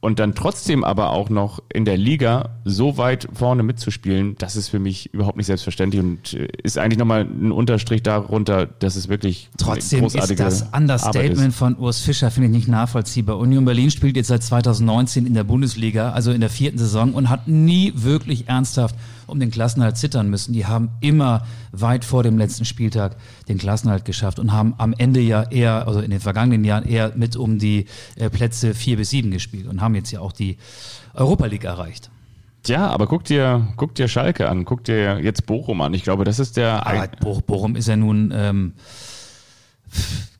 [0.00, 4.68] und dann trotzdem aber auch noch in der Liga so weit vorne mitzuspielen, das ist
[4.68, 9.08] für mich überhaupt nicht selbstverständlich und äh, ist eigentlich nochmal ein Unterstrich darunter, dass es
[9.08, 13.38] wirklich Trotzdem ist das Understatement von Urs Fischer, finde ich nicht nachvollziehbar.
[13.38, 17.28] Union Berlin spielt jetzt seit 2019 in der Bundesliga, also in der vierten Saison und
[17.28, 18.94] hat nie wirklich ernsthaft
[19.28, 20.52] um den Klassenhalt zittern müssen.
[20.52, 23.16] Die haben immer weit vor dem letzten Spieltag
[23.48, 27.12] den Klassenhalt geschafft und haben am Ende ja eher, also in den vergangenen Jahren eher
[27.16, 27.86] mit um die
[28.16, 30.58] äh, Plätze vier bis sieben gespielt und haben jetzt ja auch die
[31.14, 32.10] Europa League erreicht.
[32.66, 35.94] Ja, aber guck dir, guck dir Schalke an, guck dir jetzt Bochum an.
[35.94, 36.86] Ich glaube, das ist der.
[36.86, 37.08] Aber
[37.46, 38.32] Bochum ist ja nun.
[38.34, 38.72] Ähm,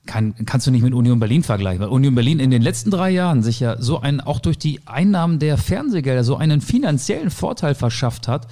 [0.09, 3.11] kann, kannst du nicht mit Union Berlin vergleichen, weil Union Berlin in den letzten drei
[3.11, 7.74] Jahren sich ja so einen, auch durch die Einnahmen der Fernsehgelder, so einen finanziellen Vorteil
[7.74, 8.48] verschafft hat,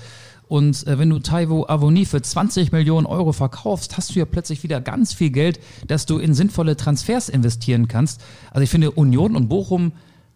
[0.49, 4.63] und äh, wenn du Taiwo Avoni für 20 Millionen Euro verkaufst, hast du ja plötzlich
[4.63, 8.23] wieder ganz viel Geld, das du in sinnvolle Transfers investieren kannst.
[8.51, 9.93] Also ich finde, Union und Bochum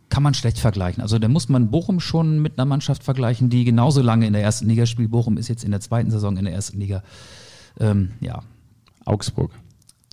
[0.09, 1.01] kann man schlecht vergleichen.
[1.01, 4.42] Also da muss man Bochum schon mit einer Mannschaft vergleichen, die genauso lange in der
[4.42, 5.12] ersten Liga spielt.
[5.12, 7.05] Bochum ist jetzt in der zweiten Saison in der ersten Liga.
[7.79, 8.42] Ähm, ja.
[9.05, 9.53] Augsburg.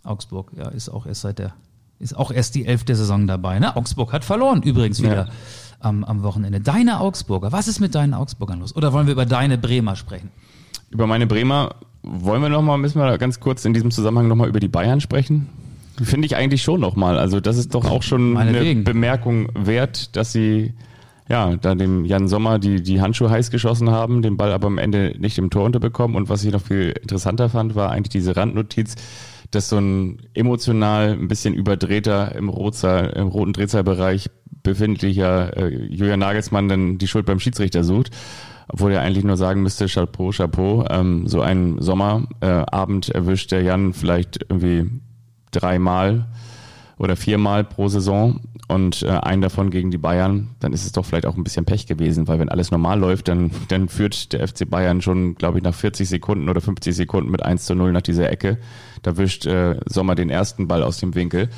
[0.03, 1.53] Augsburg, ja, ist auch erst seit der,
[1.99, 3.57] ist auch erst die elfte Saison dabei.
[3.57, 3.75] Ne?
[3.75, 5.25] Augsburg hat verloren übrigens wieder.
[5.25, 5.29] Ja
[5.79, 6.59] am, am Wochenende.
[6.59, 8.75] Deine Augsburger, was ist mit deinen Augsburgern los?
[8.75, 10.31] Oder wollen wir über deine Bremer sprechen?
[10.89, 14.35] Über meine Bremer wollen wir noch mal, müssen wir ganz kurz in diesem Zusammenhang noch
[14.35, 15.49] mal über die Bayern sprechen?
[16.01, 17.17] Finde ich eigentlich schon noch mal.
[17.17, 20.73] Also das ist doch auch schon eine Bemerkung wert, dass sie
[21.29, 24.77] ja, da dem Jan Sommer die, die Handschuhe heiß geschossen haben, den Ball aber am
[24.77, 26.15] Ende nicht im Tor unterbekommen.
[26.15, 28.95] Und was ich noch viel interessanter fand, war eigentlich diese Randnotiz,
[29.51, 34.29] dass so ein emotional ein bisschen überdrehter im, Rotsaal, im roten Drehzahlbereich
[34.67, 38.11] befindlicher äh, Julian Nagelsmann dann die Schuld beim Schiedsrichter sucht.
[38.67, 43.61] Obwohl er eigentlich nur sagen müsste, Chapeau, Chapeau, ähm, so einen Sommerabend äh, erwischt der
[43.61, 44.89] Jan vielleicht irgendwie
[45.51, 46.27] dreimal
[46.97, 51.05] oder viermal pro Saison und äh, einen davon gegen die Bayern, dann ist es doch
[51.05, 54.45] vielleicht auch ein bisschen Pech gewesen, weil wenn alles normal läuft, dann, dann führt der
[54.45, 57.93] FC Bayern schon, glaube ich, nach 40 Sekunden oder 50 Sekunden mit 1 zu 0
[57.93, 58.57] nach dieser Ecke.
[59.01, 61.49] Da wischt äh, Sommer den ersten Ball aus dem Winkel.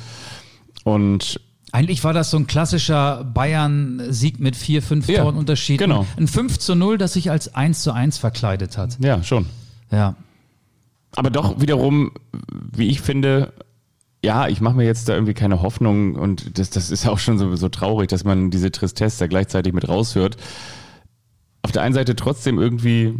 [0.84, 1.40] Und
[1.72, 5.78] eigentlich war das so ein klassischer Bayern-Sieg mit vier, fünf ja, Toren Unterschied.
[5.78, 6.06] Genau.
[6.16, 8.98] Ein 5 zu 0, das sich als 1 zu 1 verkleidet hat.
[9.00, 9.46] Ja, schon.
[9.90, 10.16] Ja.
[11.16, 12.12] Aber doch wiederum,
[12.72, 13.52] wie ich finde,
[14.22, 17.38] ja, ich mache mir jetzt da irgendwie keine Hoffnung und das, das ist auch schon
[17.38, 20.36] so, so traurig, dass man diese Tristesse da gleichzeitig mit raushört.
[21.62, 23.14] Auf der einen Seite trotzdem irgendwie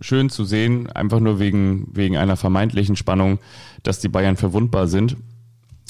[0.00, 3.38] schön zu sehen, einfach nur wegen, wegen einer vermeintlichen Spannung,
[3.82, 5.16] dass die Bayern verwundbar sind.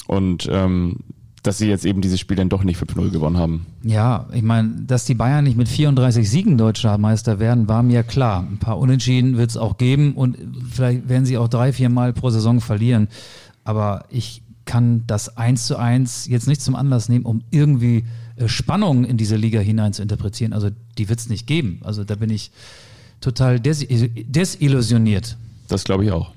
[0.07, 0.97] Und ähm,
[1.47, 3.65] dass sie jetzt eben dieses Spiel dann doch nicht 5-0 gewonnen haben.
[3.81, 8.03] Ja, ich meine, dass die Bayern nicht mit 34 Siegen Deutscher Meister werden, war mir
[8.03, 8.45] klar.
[8.51, 10.37] Ein paar Unentschieden wird es auch geben und
[10.69, 13.07] vielleicht werden sie auch drei, vier Mal pro Saison verlieren.
[13.63, 18.03] Aber ich kann das 1 zu 1 jetzt nicht zum Anlass nehmen, um irgendwie
[18.35, 20.51] äh, Spannung in diese Liga hinein zu interpretieren.
[20.51, 21.79] Also die wird es nicht geben.
[21.81, 22.51] Also da bin ich
[23.21, 25.37] total des desillusioniert.
[25.69, 26.33] Das glaube ich auch.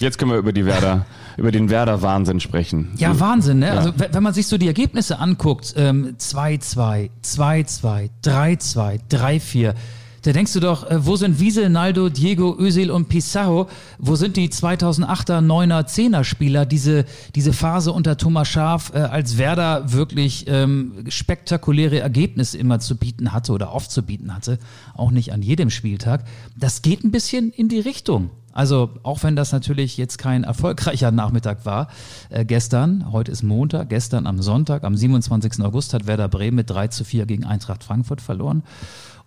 [0.00, 1.04] Jetzt können wir über die Werder,
[1.40, 2.90] über den Werder-Wahnsinn sprechen.
[2.98, 3.68] Ja, Wahnsinn, ne?
[3.68, 3.72] Ja.
[3.72, 9.74] Also wenn man sich so die Ergebnisse anguckt, 2-2, 2-2, 3-2, 3-4,
[10.22, 13.70] da denkst du doch, äh, wo sind Wiese, Naldo, Diego, Özil und Pizarro?
[13.98, 16.66] Wo sind die 2008er, 9er, 10er Spieler?
[16.66, 22.98] Diese, diese Phase unter Thomas Schaf, äh, als Werder wirklich ähm, spektakuläre Ergebnisse immer zu
[22.98, 24.58] bieten hatte oder aufzubieten hatte,
[24.94, 26.24] auch nicht an jedem Spieltag.
[26.54, 28.28] Das geht ein bisschen in die Richtung.
[28.52, 31.88] Also auch wenn das natürlich jetzt kein erfolgreicher Nachmittag war,
[32.30, 35.64] äh, gestern, heute ist Montag, gestern am Sonntag, am 27.
[35.64, 38.62] August hat Werder Bremen mit 3 zu 4 gegen Eintracht Frankfurt verloren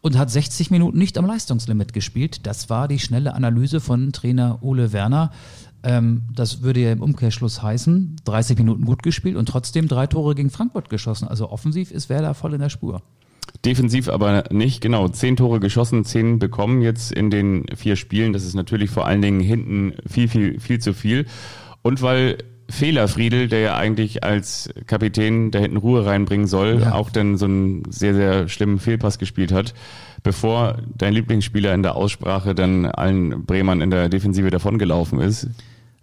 [0.01, 2.45] und hat 60 Minuten nicht am Leistungslimit gespielt.
[2.45, 5.31] Das war die schnelle Analyse von Trainer Ole Werner.
[5.83, 10.35] Ähm, das würde ja im Umkehrschluss heißen, 30 Minuten gut gespielt und trotzdem drei Tore
[10.35, 11.27] gegen Frankfurt geschossen.
[11.27, 13.01] Also offensiv ist Werder voll in der Spur.
[13.65, 15.07] Defensiv aber nicht, genau.
[15.07, 18.33] Zehn Tore geschossen, zehn bekommen jetzt in den vier Spielen.
[18.33, 21.25] Das ist natürlich vor allen Dingen hinten viel, viel, viel zu viel.
[21.81, 22.37] Und weil
[22.69, 26.93] Fehlerfriedel, der ja eigentlich als Kapitän da hinten Ruhe reinbringen soll, Ja.
[26.93, 29.73] auch dann so einen sehr, sehr schlimmen Fehlpass gespielt hat,
[30.23, 35.47] bevor dein Lieblingsspieler in der Aussprache dann allen Bremern in der Defensive davongelaufen ist.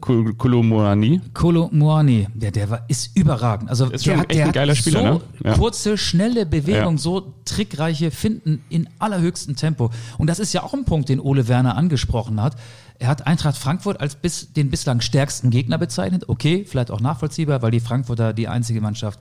[0.00, 1.20] Kolomoani.
[1.34, 3.68] Kolo Muani, der, der war, ist überragend.
[3.70, 5.20] Also Ist der hat, der ein geiler Spieler, so ne?
[5.44, 5.54] Ja.
[5.54, 6.98] kurze, schnelle Bewegung, Ja.
[6.98, 9.90] so trickreiche Finden in allerhöchstem Tempo.
[10.18, 12.56] Und das ist ja auch ein Punkt, den Ole Werner angesprochen hat.
[12.98, 16.28] Er hat Eintracht Frankfurt als bis, den bislang stärksten Gegner bezeichnet.
[16.28, 19.18] Okay, vielleicht auch nachvollziehbar, weil die Frankfurter die einzige Mannschaft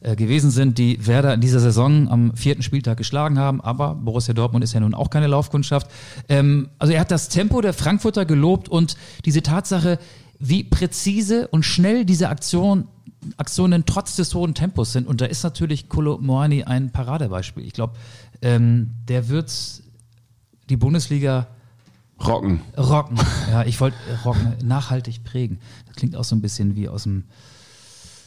[0.00, 3.60] äh, gewesen sind, die Werder in dieser Saison am vierten Spieltag geschlagen haben.
[3.60, 5.90] Aber Borussia Dortmund ist ja nun auch keine Laufkundschaft.
[6.28, 9.98] Ähm, also er hat das Tempo der Frankfurter gelobt und diese Tatsache,
[10.38, 12.86] wie präzise und schnell diese Aktion,
[13.36, 15.08] Aktionen trotz des hohen Tempos sind.
[15.08, 17.64] Und da ist natürlich Kolo Moani ein Paradebeispiel.
[17.64, 17.94] Ich glaube,
[18.40, 19.52] ähm, der wird
[20.68, 21.48] die Bundesliga
[22.24, 22.60] Rocken.
[22.76, 23.18] rocken.
[23.50, 25.60] Ja, ich wollte äh, rocken, nachhaltig prägen.
[25.86, 27.24] Das klingt auch so ein bisschen wie aus dem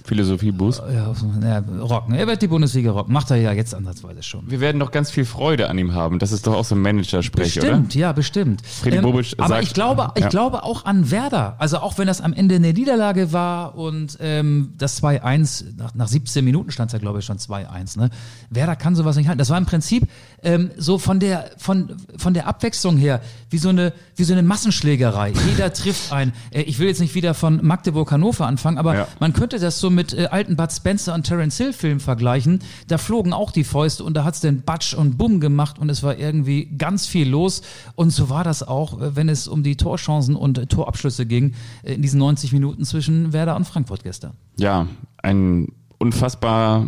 [0.04, 0.82] Philosophiebus.
[0.92, 2.14] ja, ja, rocken.
[2.16, 3.14] Er wird die Bundesliga rocken.
[3.14, 4.50] Macht er ja jetzt ansatzweise schon.
[4.50, 6.20] Wir werden doch ganz viel Freude an ihm haben.
[6.20, 7.68] Das ist doch auch so ein Manager-Sprech, oder?
[7.68, 8.62] Bestimmt, ja, bestimmt.
[8.66, 10.30] Freddy Bobic aber sagt- ich glaube, ich Ja.
[10.30, 11.56] glaube auch an Werder.
[11.60, 16.08] Also auch wenn das am Ende eine Niederlage war und ähm, das 2-1, nach, nach
[16.08, 18.00] 17 Minuten stand es ja, glaube ich, schon 2-1.
[18.00, 18.10] Ne?
[18.50, 19.40] Werder kann sowas nicht halten.
[19.40, 20.08] Das war im Prinzip
[20.44, 24.42] ähm, so von der, von, von der Abwechslung her wie so eine, wie so eine
[24.44, 25.34] Massenschlägerei.
[25.50, 26.34] Jeder trifft ein.
[26.50, 30.14] Äh, ich will jetzt nicht wieder von Magdeburg-Hannover anfangen, aber man könnte das so mit
[30.14, 32.60] äh, alten Bud Spencer und Terence Hill Filmen vergleichen.
[32.88, 36.04] Da flogen auch die Fäuste und da hat's den Batsch und Bumm gemacht und es
[36.04, 37.62] war irgendwie ganz viel los.
[37.96, 41.54] Und so war das auch, äh, wenn es um die Torchancen und äh, Torabschlüsse ging,
[41.84, 44.34] äh, in diesen 90 Minuten zwischen Werder und Frankfurt gestern.
[44.58, 44.88] Ja,
[45.22, 46.88] ein unfassbar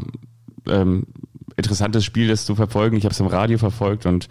[0.67, 1.05] ähm,
[1.55, 2.97] interessantes Spiel, das zu verfolgen.
[2.97, 4.27] Ich habe es im Radio verfolgt und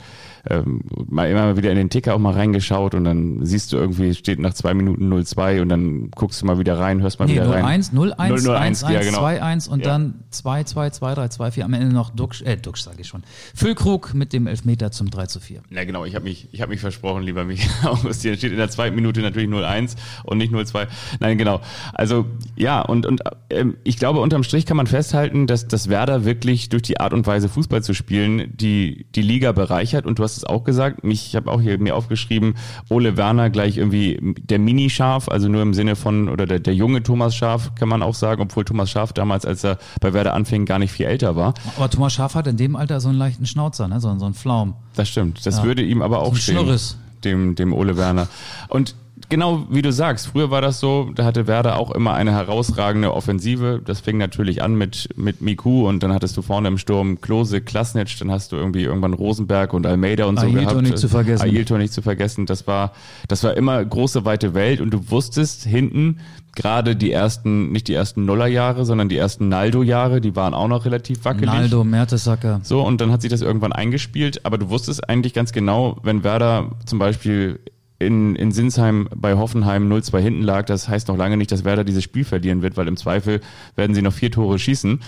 [0.48, 4.14] ähm, mal immer wieder in den Ticker auch mal reingeschaut und dann siehst du irgendwie,
[4.14, 7.34] steht nach zwei Minuten 0-2 und dann guckst du mal wieder rein, hörst mal Nee,
[7.34, 7.80] wieder rein.
[7.82, 9.24] 0-1, 0-1, 0-1, 1-1, ja, genau.
[9.24, 9.86] 2-1 und Ja.
[9.86, 11.62] dann 2-2, 2-3, 2-4.
[11.62, 13.22] Am Ende noch Duxch, äh, Duxch sage ich schon.
[13.54, 15.60] Füllkrug mit dem Elfmeter zum 3-4.
[15.70, 18.36] Na genau, ich habe mich, ich hab mich versprochen, lieber Michael Augustin.
[18.36, 20.88] Steht in der zweiten Minute natürlich 0-1 und nicht 0-2.
[21.20, 21.60] Nein, genau.
[21.94, 22.26] Also
[22.56, 26.68] ja, und, und ähm, ich glaube, unterm Strich kann man festhalten, dass, dass Werder wirklich
[26.68, 30.06] durch die Art und Weise, Fußball zu spielen, die, die Liga bereichert.
[30.06, 32.54] Und du hast es auch gesagt, mich, ich habe auch hier mir aufgeschrieben,
[32.88, 37.02] Ole Werner gleich irgendwie der Mini-Schaf, also nur im Sinne von, oder der, der junge
[37.02, 40.64] Thomas Schaf, kann man auch sagen, obwohl Thomas Schaf damals, als er bei Werder anfing,
[40.64, 41.54] gar nicht viel älter war.
[41.76, 44.00] Aber Thomas Schaaf hat in dem Alter so einen leichten Schnauzer, ne?
[44.00, 44.74] so, so einen Flaum.
[44.94, 45.44] Das stimmt.
[45.46, 46.56] Das würde ihm aber auch ein stehen.
[46.56, 46.98] Schnurres.
[47.24, 48.26] Dem, dem Ole Werner.
[48.68, 48.96] Und
[49.28, 53.14] genau wie du sagst, früher war das so, da hatte Werder auch immer eine herausragende
[53.14, 53.80] Offensive.
[53.84, 57.60] Das fing natürlich an mit, mit Miku und dann hattest du vorne im Sturm Klose,
[57.60, 60.82] Klasnitsch, dann hast du irgendwie irgendwann Rosenberg und Almeida und so Ailton gehabt.
[60.82, 61.42] nicht zu vergessen.
[61.44, 62.46] Ailton nicht zu vergessen.
[62.46, 62.92] Das war,
[63.28, 66.18] das war immer große, weite Welt und du wusstest hinten,
[66.54, 70.84] gerade die ersten, nicht die ersten Nullerjahre, sondern die ersten Naldo-Jahre, die waren auch noch
[70.84, 71.46] relativ wackelig.
[71.46, 72.60] Naldo, Mertesacker.
[72.62, 76.24] So, und dann hat sich das irgendwann eingespielt, aber du wusstest eigentlich ganz genau, wenn
[76.24, 77.60] Werder zum Beispiel
[78.06, 81.84] in, in Sinsheim bei Hoffenheim 0-2 hinten lag, das heißt noch lange nicht, dass Werder
[81.84, 83.40] dieses Spiel verlieren wird, weil im Zweifel
[83.76, 85.00] werden sie noch vier Tore schießen.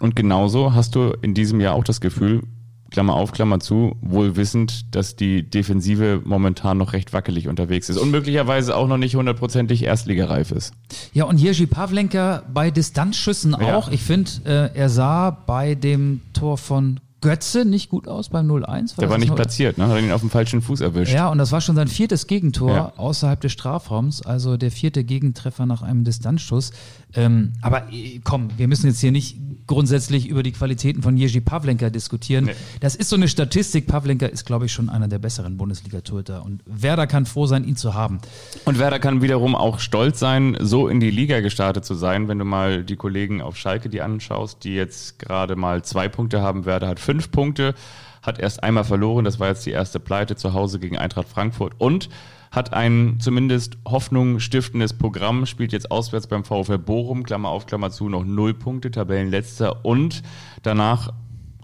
[0.00, 2.42] Und genauso hast du in diesem Jahr auch das Gefühl,
[2.90, 7.96] Klammer auf, Klammer zu, wohl wissend, dass die Defensive momentan noch recht wackelig unterwegs ist
[7.96, 10.74] und möglicherweise auch noch nicht hundertprozentig erstligareif ist.
[11.14, 13.76] Ja, und Jerzy Pavlenka bei Distanzschüssen Ja.
[13.76, 13.90] auch.
[13.90, 18.96] Ich finde, äh, er sah bei dem Tor von Götze nicht gut aus beim 0-1.
[19.00, 19.88] Der war nicht 0 platziert, ne?
[19.88, 21.14] Hat ihn auf dem falschen Fuß erwischt.
[21.14, 22.92] Ja, und das war schon sein viertes Gegentor Ja.
[22.96, 26.72] außerhalb des Strafraums, also der vierte Gegentreffer nach einem Distanzschuss.
[27.14, 31.40] Ähm, aber äh, komm, wir müssen jetzt hier nicht grundsätzlich über die Qualitäten von Jerzy
[31.40, 32.44] Pavlenka diskutieren.
[32.44, 32.54] Nee.
[32.80, 33.86] Das ist so eine Statistik.
[33.86, 37.76] Pavlenka ist, glaube ich, schon einer der besseren Bundesliga-Torhüter und Werder kann froh sein, ihn
[37.76, 38.18] zu haben.
[38.64, 42.38] Und Werder kann wiederum auch stolz sein, so in die Liga gestartet zu sein, wenn
[42.38, 46.64] du mal die Kollegen auf Schalke die anschaust, die jetzt gerade mal zwei Punkte haben.
[46.64, 47.74] Werder hat fünf Punkte,
[48.22, 51.74] hat erst einmal verloren, das war jetzt die erste Pleite zu Hause gegen Eintracht Frankfurt
[51.78, 52.08] und
[52.52, 57.90] hat ein zumindest Hoffnung stiftendes Programm, spielt jetzt auswärts beim VfL Bochum, Klammer auf, Klammer
[57.90, 60.22] zu, noch null Punkte, Tabellenletzter und
[60.62, 61.12] danach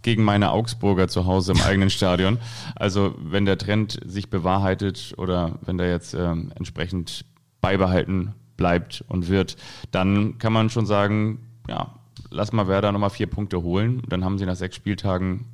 [0.03, 2.39] gegen meine Augsburger zu Hause im eigenen Stadion.
[2.75, 7.27] Also wenn der Trend sich bewahrheitet oder wenn der jetzt ähm, entsprechend
[7.61, 9.57] beibehalten bleibt und wird,
[9.91, 11.95] dann kann man schon sagen, ja,
[12.31, 14.03] lass mal Werder nochmal vier Punkte holen.
[14.09, 15.47] Dann haben sie nach sechs Spieltagen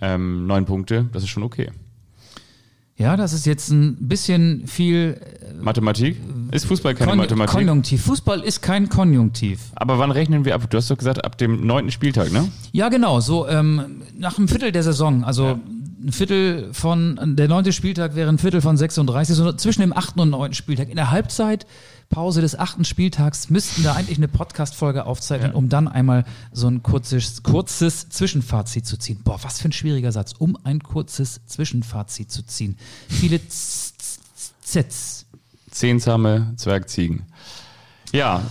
[0.00, 1.08] ähm, neun Punkte.
[1.12, 1.70] Das ist schon okay.
[2.96, 5.20] Ja, das ist jetzt ein bisschen viel
[5.60, 6.16] Mathematik?
[6.52, 7.54] Ist Fußball keine Kon Mathematik?
[7.54, 8.02] Konjunktiv.
[8.02, 9.60] Fußball ist kein Konjunktiv.
[9.74, 10.70] Aber wann rechnen wir ab?
[10.70, 12.48] Du hast doch gesagt, ab dem neunten Spieltag, ne?
[12.72, 13.20] Ja, genau.
[13.20, 15.24] So ähm, nach einem Viertel der Saison.
[15.24, 15.58] Also
[16.04, 20.20] ein Viertel von, der neunte Spieltag wäre ein Viertel von 36, so zwischen dem achten
[20.20, 20.88] und neunten Spieltag.
[20.88, 21.10] In der
[22.04, 26.82] Halbzeitpause des achten Spieltags müssten da eigentlich eine Podcast-Folge aufzeichnen, um dann einmal so ein
[26.82, 29.20] kurzes, kurzes Zwischenfazit zu ziehen.
[29.24, 32.76] Boah, was für ein schwieriger Satz, um ein kurzes Zwischenfazit zu ziehen.
[33.08, 35.26] Viele Zs.
[35.70, 37.24] Zehnsame Zwergziegen.
[38.12, 38.42] Ja,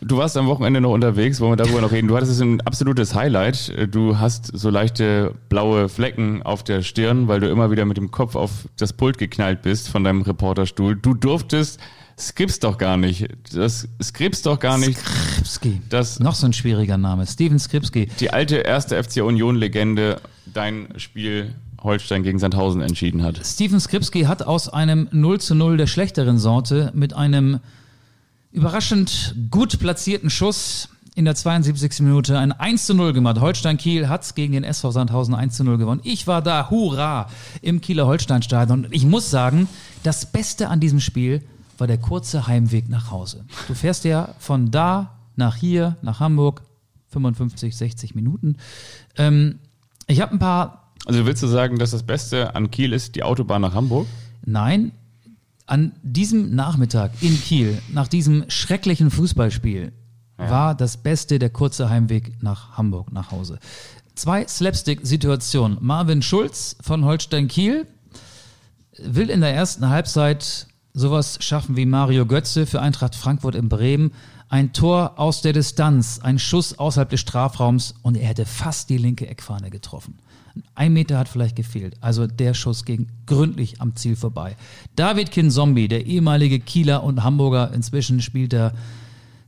[0.00, 2.06] du warst am Wochenende noch unterwegs, wollen wir darüber noch reden.
[2.06, 3.72] Du hattest ein absolutes Highlight.
[3.92, 8.12] Du hast so leichte blaue Flecken auf der Stirn, weil du immer wieder mit dem
[8.12, 10.94] Kopf auf das Pult geknallt bist von deinem Reporterstuhl.
[10.94, 11.80] Du durftest,
[12.24, 13.28] es gibt's doch gar nicht.
[13.52, 14.98] Das es gibt's doch gar nicht.
[14.98, 15.80] Skripski.
[15.88, 17.26] Das- Noch so ein schwieriger Name.
[17.26, 18.06] Steven Skripski.
[18.20, 23.40] Die alte erste FC Union Legende dein Spiel Holstein gegen Sandhausen entschieden hat.
[23.44, 27.58] Steven Skripski hat aus einem 0 zu 0 der schlechteren Sorte mit einem
[28.52, 32.00] überraschend gut platzierten Schuss in der 72.
[32.00, 33.40] Minute ein 1 zu 0 gemacht.
[33.40, 36.00] Holstein Kiel hat gegen den SV Sandhausen 1 zu 0 gewonnen.
[36.04, 37.28] Ich war da, hurra,
[37.60, 38.86] im Kieler Holstein-Stadion.
[38.86, 39.68] Und ich muss sagen,
[40.04, 41.42] das Beste an diesem Spiel
[41.82, 43.44] war der kurze Heimweg nach Hause.
[43.66, 46.62] Du fährst ja von da nach hier, nach Hamburg,
[47.08, 48.56] 55, 60 Minuten.
[49.16, 49.58] Ähm,
[50.06, 53.24] ich habe ein paar Also willst du sagen, dass das Beste an Kiel ist die
[53.24, 54.06] Autobahn nach Hamburg?
[54.46, 54.92] Nein,
[55.66, 59.90] an diesem Nachmittag in Kiel, nach diesem schrecklichen Fußballspiel,
[60.36, 63.58] war das Beste der kurze Heimweg nach Hamburg, nach Hause.
[64.14, 65.78] Zwei Slapstick-Situationen.
[65.80, 67.88] Marvin Schulz von Holstein Kiel
[68.98, 74.12] will in der ersten Halbzeit sowas schaffen wie Mario Götze für Eintracht Frankfurt in Bremen.
[74.48, 78.98] Ein Tor aus der Distanz, ein Schuss außerhalb des Strafraums und er hätte fast die
[78.98, 80.18] linke Eckfahne getroffen.
[80.74, 81.96] Ein Meter hat vielleicht gefehlt.
[82.02, 84.56] Also der Schuss ging gründlich am Ziel vorbei.
[84.96, 88.74] David Kinzombie, der ehemalige Kieler und Hamburger, inzwischen spielt er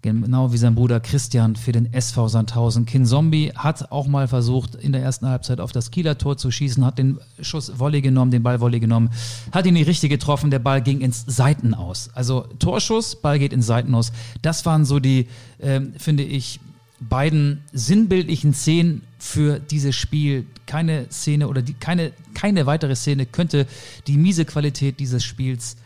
[0.04, 2.84] genau wie sein Bruder Christian für den SV Sandhausen.
[2.84, 6.84] Kinzombie hat auch mal versucht, in der ersten Halbzeit auf das Kieler Tor zu schießen,
[6.84, 9.10] hat den Schuss Volley genommen, den Ball Volley genommen,
[9.50, 12.10] hat ihn nicht richtig getroffen, der Ball ging ins Seiten aus.
[12.14, 14.12] Also Torschuss, Ball geht ins Seiten aus.
[14.42, 15.26] Das waren so die,
[15.60, 16.60] ähm, finde ich,
[17.00, 20.46] beiden sinnbildlichen Szenen für dieses Spiel.
[20.66, 23.66] Keine Szene oder die, keine, keine weitere Szene könnte
[24.06, 25.76] die miese Qualität dieses Spiels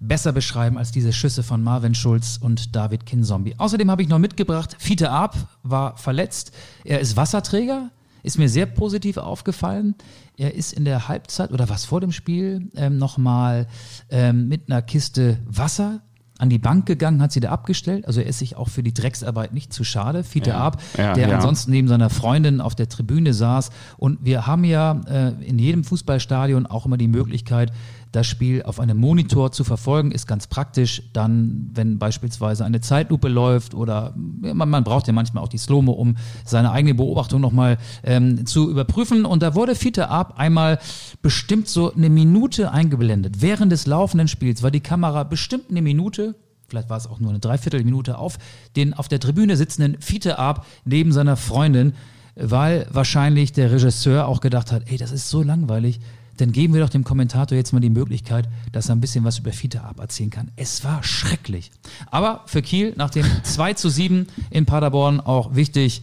[0.00, 3.54] besser beschreiben als diese Schüsse von Marvin Schulz und David Kinzombie.
[3.58, 6.52] Außerdem habe ich noch mitgebracht, Fiete Arp war verletzt.
[6.84, 7.90] Er ist Wasserträger,
[8.22, 9.94] ist mir sehr positiv aufgefallen.
[10.36, 13.66] Er ist in der Halbzeit oder was vor dem Spiel ähm, nochmal
[14.10, 16.02] ähm, mit einer Kiste Wasser
[16.38, 18.06] an die Bank gegangen, hat sie da abgestellt.
[18.06, 20.22] Also er ist sich auch für die Drecksarbeit nicht zu schade.
[20.22, 21.34] Fiete Arp, Ja, der ja.
[21.34, 23.70] ansonsten neben seiner Freundin auf der Tribüne saß.
[23.96, 27.72] Und wir haben ja äh, in jedem Fußballstadion auch immer die Möglichkeit,
[28.12, 31.02] das Spiel auf einem Monitor zu verfolgen, ist ganz praktisch.
[31.12, 35.92] Dann, wenn beispielsweise eine Zeitlupe läuft oder man, man braucht ja manchmal auch die Slow-Mo,
[35.92, 39.24] um seine eigene Beobachtung nochmal ähm, zu überprüfen.
[39.24, 40.78] Und da wurde Fiete Ab einmal
[41.22, 43.40] bestimmt so eine Minute eingeblendet.
[43.40, 46.34] Während des laufenden Spiels war die Kamera bestimmt eine Minute
[46.68, 48.38] vielleicht war es auch nur eine Dreiviertelminute auf
[48.76, 51.94] den auf der Tribüne sitzenden Fiete Ab neben seiner Freundin,
[52.36, 55.98] weil wahrscheinlich der Regisseur auch gedacht hat, ey, das ist so langweilig,
[56.40, 59.38] dann geben wir doch dem Kommentator jetzt mal die Möglichkeit, dass er ein bisschen was
[59.38, 60.50] über Fiete Ab erzählen kann.
[60.56, 61.70] Es war schrecklich.
[62.10, 66.02] Aber für Kiel nach dem 2 zu 7 in Paderborn auch wichtig,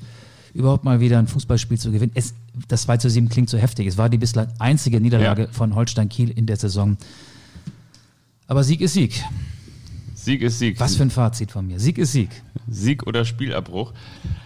[0.53, 2.11] überhaupt mal wieder ein Fußballspiel zu gewinnen.
[2.15, 2.33] Es,
[2.67, 3.87] das 2 zu 7 klingt so heftig.
[3.87, 5.47] Es war die bislang einzige Niederlage Ja.
[5.51, 6.97] von Holstein Kiel in der Saison.
[8.47, 9.21] Aber Sieg ist Sieg.
[10.13, 10.79] Sieg ist Sieg.
[10.79, 11.79] Was für ein Fazit von mir.
[11.79, 12.29] Sieg ist Sieg.
[12.69, 13.93] Sieg oder Spielabbruch.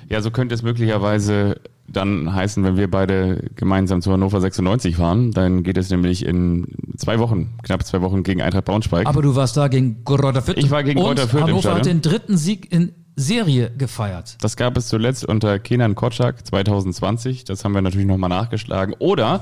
[0.09, 1.59] Ja, so könnte es möglicherweise
[1.91, 5.31] dann heißen, wenn wir beide gemeinsam zu Hannover 96 fahren.
[5.31, 9.07] Dann geht es nämlich in zwei Wochen, knapp zwei Wochen gegen Eintracht Braunschweig.
[9.07, 10.57] Aber du warst da gegen Greuther Fürth.
[10.57, 12.01] Ich war gegen Greuther Fürth im Hannover hat Stadion.
[12.01, 14.37] den dritten Sieg in Serie gefeiert.
[14.41, 17.43] Das gab es zuletzt unter Kenan Kotschak 2020.
[17.43, 18.95] Das haben wir natürlich nochmal nachgeschlagen.
[18.97, 19.41] Oder,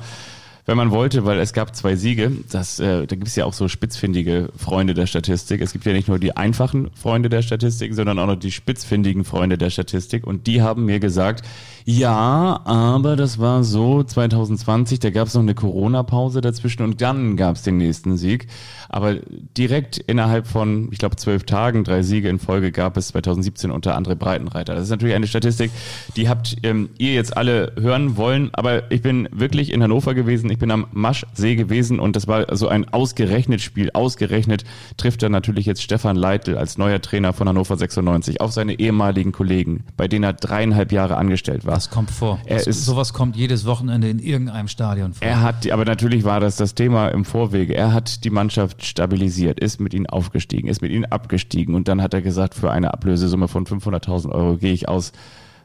[0.65, 3.53] wenn man wollte, weil es gab zwei Siege, das, äh, da gibt es ja auch
[3.53, 5.62] so spitzfindige Freunde der Statistik.
[5.62, 9.23] Es gibt ja nicht nur die einfachen Freunde der Statistik, sondern auch noch die spitzfindigen
[9.23, 10.25] Freunde der Statistik.
[10.25, 11.45] Und die haben mir gesagt,
[11.89, 17.38] ja, aber das war so 2020, da gab es noch eine Corona-Pause dazwischen und dann
[17.38, 18.47] gab es den nächsten Sieg.
[18.89, 19.15] Aber
[19.58, 23.97] direkt innerhalb von, ich glaube, zwölf Tagen, drei Siege in Folge gab es 2017 unter
[23.97, 24.76] André Breitenreiter.
[24.76, 25.71] Das ist natürlich eine Statistik,
[26.17, 28.50] die habt ähm, ihr jetzt alle hören wollen.
[28.52, 32.54] Aber ich bin wirklich in Hannover gewesen, ich bin am Maschsee gewesen und das war
[32.54, 33.91] so ein ausgerechnet Spiel.
[33.93, 34.65] Ausgerechnet
[34.97, 39.32] trifft er natürlich jetzt Stefan Leitl als neuer Trainer von Hannover 96 auf seine ehemaligen
[39.32, 41.76] Kollegen, bei denen er dreieinhalb Jahre angestellt war.
[41.78, 42.39] Das kommt vor.
[42.45, 45.28] Er Das, ist- sowas kommt jedes Wochenende in irgendeinem Stadion vor.
[45.28, 47.75] Er hat, aber natürlich war das das Thema im Vorwege.
[47.75, 52.01] Er hat die Mannschaft stabilisiert, ist mit ihnen aufgestiegen, ist mit ihnen abgestiegen und dann
[52.01, 55.11] hat er gesagt, für eine Ablösesumme von 500.000 Euro gehe ich aus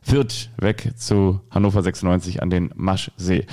[0.03, 3.47] Fürth weg zu Hannover 96 an den Maschsee.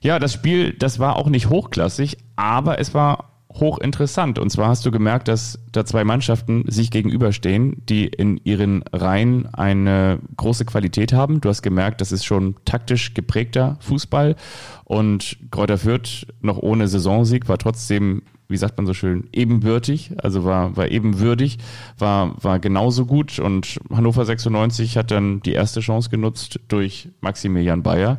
[0.00, 4.38] Ja, das Spiel, das war auch nicht hochklassig, aber es war hochinteressant.
[4.38, 9.46] Und zwar hast du gemerkt, dass da zwei Mannschaften sich gegenüberstehen, die in ihren Reihen
[9.54, 11.40] eine große Qualität haben.
[11.40, 14.36] Du hast gemerkt, das ist schon taktisch geprägter Fußball.
[14.84, 20.12] Und Kräuter Fürth noch ohne Saisonsieg war trotzdem, wie sagt man so schön, ebenbürtig.
[20.22, 21.58] Also war, war ebenwürdig,
[21.98, 23.38] war, war genauso gut.
[23.38, 28.18] Und Hannover 96 hat dann die erste Chance genutzt durch Maximilian Bayer.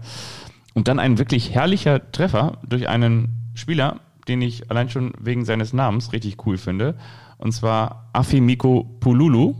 [0.74, 5.74] Und dann ein wirklich herrlicher Treffer durch einen Spieler, den ich allein schon wegen seines
[5.74, 6.96] Namens richtig cool finde.
[7.38, 9.56] Und zwar Afimiko Pululu,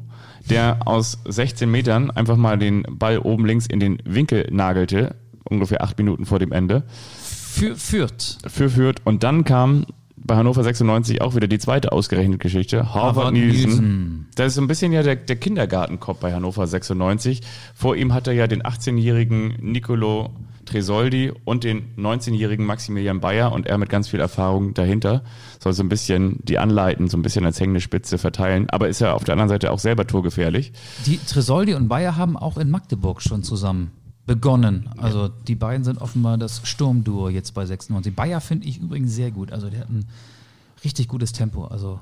[0.50, 5.84] der aus 16 Metern einfach mal den Ball oben links in den Winkel nagelte, ungefähr
[5.84, 6.84] acht Minuten vor dem Ende.
[6.88, 8.38] Für Fürth.
[8.48, 9.02] Für Fürth.
[9.04, 9.86] Und dann kam
[10.28, 12.94] bei Hannover 96 auch wieder die zweite ausgerechnete Geschichte.
[12.94, 13.70] Harvard, Harvard Nielsen.
[13.70, 14.28] Nielsen.
[14.36, 17.42] Das ist so ein bisschen ja der, der Kindergartenkopf bei Hannover 96.
[17.74, 20.32] Vor ihm hat er ja den 18-jährigen Nicolo
[20.66, 25.24] Tresoldi und den 19-jährigen Maximilian Bayer und er mit ganz viel Erfahrung dahinter.
[25.60, 28.70] Soll so ein bisschen die anleiten, so ein bisschen als hängende Spitze verteilen.
[28.70, 30.74] Aber ist ja auf der anderen Seite auch selber torgefährlich.
[31.06, 33.92] Die Tresoldi und Bayer haben auch in Magdeburg schon zusammen
[34.28, 34.90] begonnen.
[34.98, 38.14] Also die beiden sind offenbar das Sturmduo jetzt bei 96.
[38.16, 39.52] Bayer finde ich übrigens sehr gut.
[39.52, 40.06] Also der hat ein
[40.84, 41.66] richtig gutes Tempo.
[41.66, 42.00] Also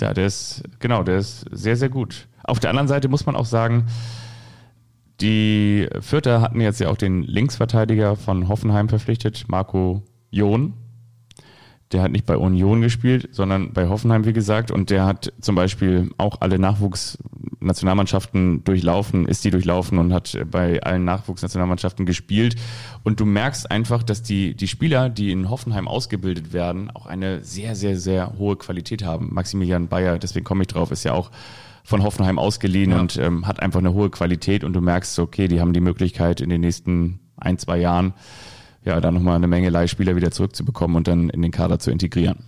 [0.00, 2.26] Ja, der ist, genau, der ist sehr, sehr gut.
[2.44, 3.86] Auf der anderen Seite muss man auch sagen,
[5.20, 10.02] die Fürther hatten jetzt ja auch den Linksverteidiger von Hoffenheim verpflichtet, Marco
[10.32, 10.74] John.
[11.92, 14.70] Der hat nicht bei Union gespielt, sondern bei Hoffenheim, wie gesagt.
[14.70, 20.82] Und der hat zum Beispiel auch alle Nachwuchsnationalmannschaften durchlaufen, ist die durchlaufen und hat bei
[20.82, 22.56] allen Nachwuchsnationalmannschaften gespielt.
[23.02, 27.42] Und du merkst einfach, dass die, die Spieler, die in Hoffenheim ausgebildet werden, auch eine
[27.44, 29.30] sehr, sehr, sehr hohe Qualität haben.
[29.32, 31.30] Maximilian Bayer, deswegen komme ich drauf, ist ja auch
[31.84, 33.00] von Hoffenheim ausgeliehen Ja.
[33.00, 36.40] und ähm, hat einfach eine hohe Qualität und du merkst, okay, die haben die Möglichkeit
[36.40, 38.14] in den nächsten ein, zwei Jahren
[38.84, 42.38] ja, da nochmal eine Menge Leihspieler wieder zurückzubekommen und dann in den Kader zu integrieren.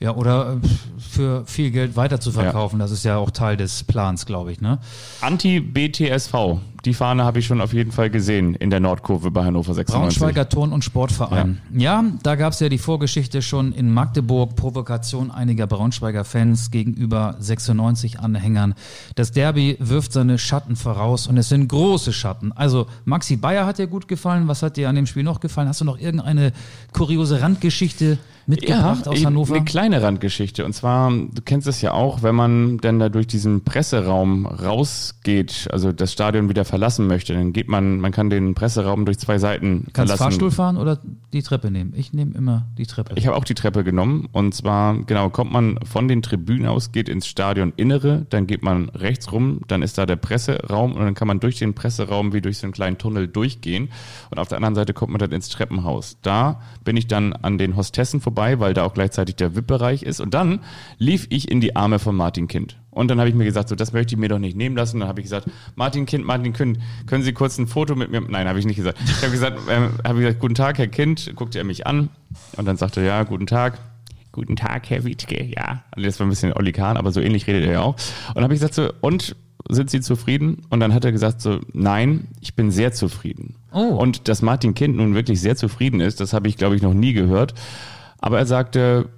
[0.00, 0.68] ja, oder äh,
[0.98, 2.78] für viel Geld weiter zu verkaufen.
[2.78, 4.60] Das ist ja auch Teil des Plans, glaube ich.
[4.60, 4.78] Ne?
[5.20, 6.58] Anti-BTSV,
[6.88, 10.18] die Fahne habe ich schon auf jeden Fall gesehen in der Nordkurve bei Hannover 96.
[10.18, 11.60] Braunschweiger Turn- und Sportverein.
[11.72, 17.36] Ja, da gab es ja die Vorgeschichte schon in Magdeburg, Provokation einiger Braunschweiger Fans gegenüber
[17.42, 18.74] 96-Anhängern.
[19.14, 22.52] Das Derby wirft seine Schatten voraus und es sind große Schatten.
[22.52, 24.48] Also Maxi Bayer hat dir gut gefallen.
[24.48, 25.68] Was hat dir an dem Spiel noch gefallen?
[25.68, 26.52] Hast du noch irgendeine
[26.92, 29.54] kuriose Randgeschichte mitgebracht aus eben Hannover?
[29.56, 30.64] Eine kleine Randgeschichte.
[30.64, 35.68] Und zwar, du kennst es ja auch, wenn man dann da durch diesen Presseraum rausgeht,
[35.70, 39.38] also das Stadion wieder verlassen möchte, dann geht man, man kann den Presseraum durch zwei
[39.38, 40.18] Seiten Kannst verlassen.
[40.18, 41.00] Fahrstuhl fahren oder
[41.32, 41.92] die Treppe nehmen?
[41.96, 43.14] Ich nehme immer die Treppe.
[43.16, 46.92] Ich habe auch die Treppe genommen und zwar, genau, kommt man von den Tribünen aus,
[46.92, 51.14] geht ins Stadioninnere, dann geht man rechts rum, dann ist da der Presseraum und dann
[51.14, 53.88] kann man durch den Presseraum wie durch so einen kleinen Tunnel durchgehen
[54.30, 56.18] und auf der anderen Seite kommt man dann ins Treppenhaus.
[56.22, 60.20] Da bin ich dann an den Hostessen vorbei, weil da auch gleichzeitig der VIP-Bereich ist
[60.20, 60.60] und dann
[60.98, 62.78] lief ich in die Arme von Martin Kind.
[62.98, 64.98] Und dann habe ich mir gesagt, so das möchte ich mir doch nicht nehmen lassen.
[64.98, 68.20] Dann habe ich gesagt, Martin Kind, Martin Kind, können Sie kurz ein Foto mit mir?
[68.20, 68.98] Nein, habe ich nicht gesagt.
[69.04, 71.32] Ich habe gesagt, ähm, habe gesagt, guten Tag, Herr Kind.
[71.36, 72.08] Guckte er mich an
[72.56, 73.78] und dann sagte er, ja, guten Tag.
[74.32, 75.84] Guten Tag, Herr Wittke, ja.
[75.92, 77.94] Also das war ein bisschen Olli Kahn, aber so ähnlich redet er ja auch.
[77.94, 79.36] Und dann habe ich gesagt so, und
[79.68, 80.62] sind Sie zufrieden?
[80.68, 83.54] Und dann hat er gesagt so, nein, ich bin sehr zufrieden.
[83.72, 83.78] Oh.
[83.78, 86.94] Und dass Martin Kind nun wirklich sehr zufrieden ist, das habe ich, glaube ich, noch
[86.94, 87.54] nie gehört.
[88.18, 89.08] Aber er sagte,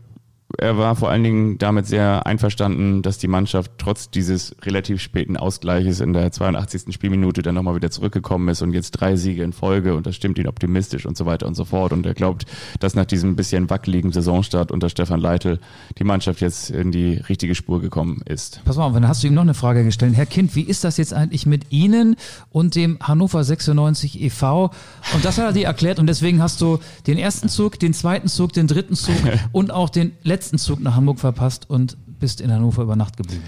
[0.59, 5.37] er war vor allen Dingen damit sehr einverstanden, dass die Mannschaft trotz dieses relativ späten
[5.37, 6.93] Ausgleiches in der 82.
[6.93, 10.39] Spielminute dann nochmal wieder zurückgekommen ist und jetzt drei Siege in Folge und das stimmt
[10.39, 11.93] ihn optimistisch und so weiter und so fort.
[11.93, 12.47] Und er glaubt,
[12.81, 15.61] dass nach diesem bisschen wackeligen Saisonstart unter Stefan Leitl
[15.99, 18.61] die Mannschaft jetzt in die richtige Spur gekommen ist.
[18.65, 20.15] Pass mal auf, dann hast du ihm noch eine Frage gestellt.
[20.17, 22.17] Herr Kind, wie ist das jetzt eigentlich mit Ihnen
[22.51, 24.71] und dem Hannover 96 e.V.?
[25.15, 28.29] Und das hat er dir erklärt und deswegen hast du den ersten Zug, den zweiten
[28.29, 29.15] Zug, den dritten Zug
[29.53, 33.43] und auch den letzten Zug nach Hamburg verpasst und bist in Hannover über Nacht geblieben.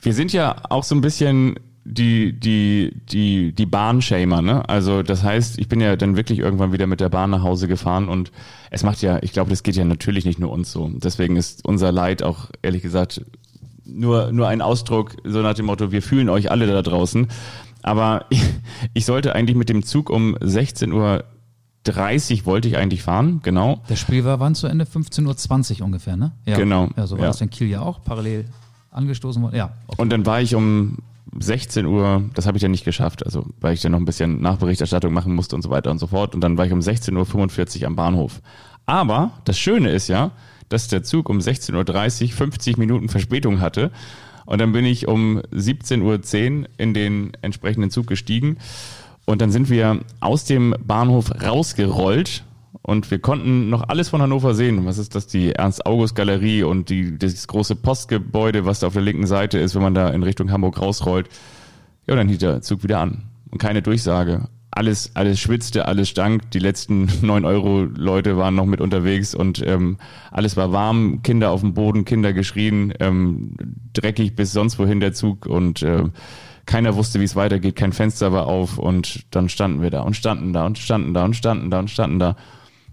[0.00, 4.68] Wir sind ja auch so ein bisschen die, die, die, die Bahnshamer, ne?
[4.68, 7.68] Also das heißt, ich bin ja dann wirklich irgendwann wieder mit der Bahn nach Hause
[7.68, 8.32] gefahren und
[8.70, 10.90] es macht ja, ich glaube, das geht ja natürlich nicht nur uns so.
[10.94, 13.24] Deswegen ist unser Leid auch, ehrlich gesagt,
[13.84, 17.28] nur, nur ein Ausdruck, so nach dem Motto, wir fühlen euch alle da draußen.
[17.82, 18.42] Aber ich,
[18.94, 21.24] ich sollte eigentlich mit dem Zug um 16 Uhr
[21.84, 23.82] 30 wollte ich eigentlich fahren, genau.
[23.88, 24.84] Das Spiel war wann zu Ende?
[24.84, 26.32] 15.20 Uhr ungefähr, ne?
[26.46, 26.56] Ja.
[26.56, 27.30] Genau, Ja, so war ja.
[27.30, 28.46] das in Kiel ja auch, parallel
[28.90, 29.56] angestoßen worden.
[29.56, 29.70] Ja.
[29.96, 30.98] Und dann war ich um
[31.38, 34.40] 16 Uhr, das habe ich dann nicht geschafft, also weil ich dann noch ein bisschen
[34.40, 36.34] Nachberichterstattung machen musste und so weiter und so fort.
[36.34, 38.40] Und dann war ich um 16.45 Uhr am Bahnhof.
[38.86, 40.30] Aber das Schöne ist ja,
[40.68, 43.90] dass der Zug um 16.30 Uhr 50 Minuten Verspätung hatte.
[44.46, 46.02] Und dann bin ich um 17.10
[46.60, 48.58] Uhr in den entsprechenden Zug gestiegen.
[49.26, 52.44] Und dann sind wir aus dem Bahnhof rausgerollt
[52.82, 54.84] und wir konnten noch alles von Hannover sehen.
[54.84, 55.26] Was ist das?
[55.26, 59.82] Die Ernst-August-Galerie und die, das große Postgebäude, was da auf der linken Seite ist, wenn
[59.82, 61.28] man da in Richtung Hamburg rausrollt.
[62.06, 63.22] Ja, und dann hielt der Zug wieder an.
[63.50, 64.48] Und keine Durchsage.
[64.70, 66.50] Alles, alles schwitzte, alles stank.
[66.50, 69.96] Die letzten neun Euro Leute waren noch mit unterwegs und ähm,
[70.30, 71.22] alles war warm.
[71.22, 73.54] Kinder auf dem Boden, Kinder geschrien, ähm,
[73.94, 76.02] dreckig bis sonst wohin der Zug und äh,
[76.66, 77.76] keiner wusste, wie es weitergeht.
[77.76, 81.24] Kein Fenster war auf und dann standen wir da und standen da und standen da
[81.24, 82.36] und standen da und standen da.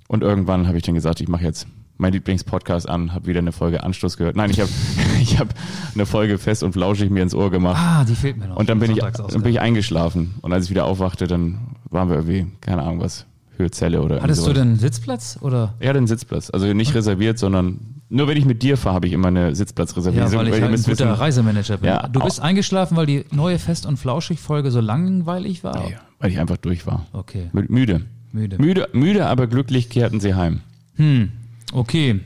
[0.07, 1.67] Und irgendwann habe ich dann gesagt, ich mache jetzt
[1.97, 4.35] mein Lieblingspodcast an, habe wieder eine Folge Anstoß gehört.
[4.35, 4.71] Nein, ich habe
[5.21, 5.49] ich hab
[5.93, 7.79] eine Folge fest und flauschig mir ins Ohr gemacht.
[7.79, 8.57] Ah, die fehlt mir noch.
[8.57, 10.35] Und dann bin, ich, dann bin ich eingeschlafen.
[10.41, 11.59] Und als ich wieder aufwachte, dann
[11.89, 13.25] waren wir irgendwie, keine Ahnung was,
[13.57, 15.75] Höhezelle oder Hattest du denn einen Sitzplatz oder?
[15.79, 16.49] Hatte einen Sitzplatz.
[16.49, 20.31] Also nicht reserviert, sondern nur wenn ich mit dir fahre, habe ich immer eine Sitzplatzreservierung.
[20.31, 21.87] Ja, weil ich ihr halt ein guter wissen- Reisemanager bin.
[21.89, 25.83] Ja, du bist eingeschlafen, weil die neue Fest- und Flauschig-Folge so langweilig war?
[25.87, 27.07] Nee, weil ich einfach durch war.
[27.13, 28.01] Okay, Mü- Müde.
[28.31, 28.57] müde.
[28.59, 30.61] Müde, müde, aber glücklich kehrten sie heim.
[30.95, 31.31] Hm,
[31.73, 32.19] okay.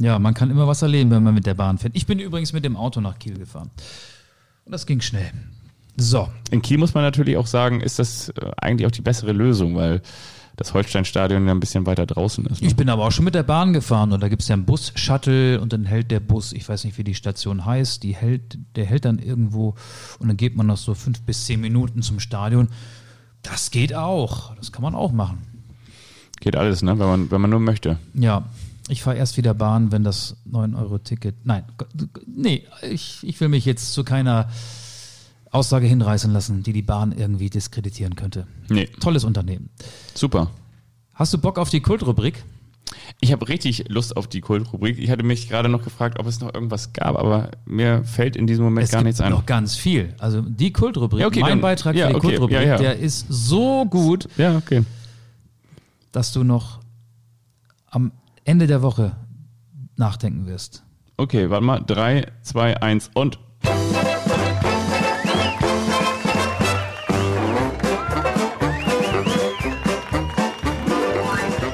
[0.00, 1.96] Ja, man kann immer was erleben, wenn man mit der Bahn fährt.
[1.96, 3.70] Ich bin übrigens mit dem Auto nach Kiel gefahren.
[4.64, 5.30] Und das ging schnell.
[5.96, 9.32] So, In Kiel muss man natürlich auch sagen, ist das äh, eigentlich auch die bessere
[9.32, 10.00] Lösung, weil
[10.58, 12.60] das Holstein-Stadion ja ein bisschen weiter draußen ist.
[12.60, 12.66] Ne?
[12.66, 14.64] ich bin aber auch schon mit der Bahn gefahren und da gibt es ja einen
[14.64, 18.58] Bus-Shuttle und dann hält der Bus, ich weiß nicht, wie die Station heißt, die hält,
[18.74, 19.76] der hält dann irgendwo
[20.18, 22.68] und dann geht man noch so fünf bis zehn Minuten zum Stadion.
[23.42, 24.54] Das geht auch.
[24.56, 25.38] Das kann man auch machen.
[26.40, 26.98] Geht alles, ne?
[26.98, 27.98] wenn, man, wenn man nur möchte.
[28.14, 28.44] Ja,
[28.88, 31.36] ich fahre erst wieder Bahn, wenn das 9-Euro-Ticket.
[31.44, 31.64] Nein,
[32.26, 34.48] nee, ich, ich will mich jetzt zu keiner
[35.50, 38.46] Aussage hinreißen lassen, die die Bahn irgendwie diskreditieren könnte.
[38.68, 39.70] Nee, Tolles Unternehmen.
[40.14, 40.50] super.
[41.14, 42.44] Hast du Bock auf die Kultrubrik?
[43.20, 44.98] Ich habe richtig Lust auf die Kultrubrik.
[44.98, 48.46] Ich hatte mich gerade noch gefragt, ob es noch irgendwas gab, aber mir fällt in
[48.46, 49.30] diesem Moment Es gar nichts ein.
[49.30, 50.14] noch ganz viel.
[50.18, 52.96] Also die Kultrubrik, Ja, okay, mein dann- Beitrag ja, für die okay, Kultrubrik, ja, der
[52.98, 54.84] ist so gut, Ja, okay.
[56.12, 56.78] dass du noch
[57.90, 58.12] am
[58.44, 59.16] Ende der Woche
[59.96, 60.82] nachdenken wirst.
[61.16, 61.80] Okay, warte mal.
[61.80, 63.38] Drei, zwei, eins und.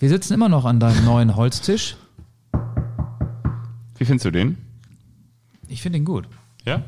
[0.00, 1.96] Wir sitzen immer noch an deinem neuen Holztisch.
[3.96, 4.56] Wie findest du den?
[5.66, 6.28] Ich finde ihn gut.
[6.64, 6.84] Ja?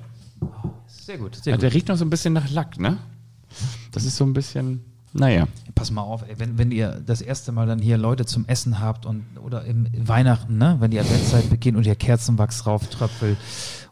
[0.87, 1.63] Sehr gut, sehr gut.
[1.63, 2.99] der riecht noch so ein bisschen nach Lack, ne?
[3.91, 4.85] Das ist so ein bisschen.
[5.13, 5.49] Naja.
[5.81, 8.81] Pass mal auf, ey, wenn, wenn ihr das erste Mal dann hier Leute zum Essen
[8.81, 13.39] habt und oder im Weihnachten, ne, wenn die Adventszeit beginnt und ihr Kerzenwachs rauftröpfelt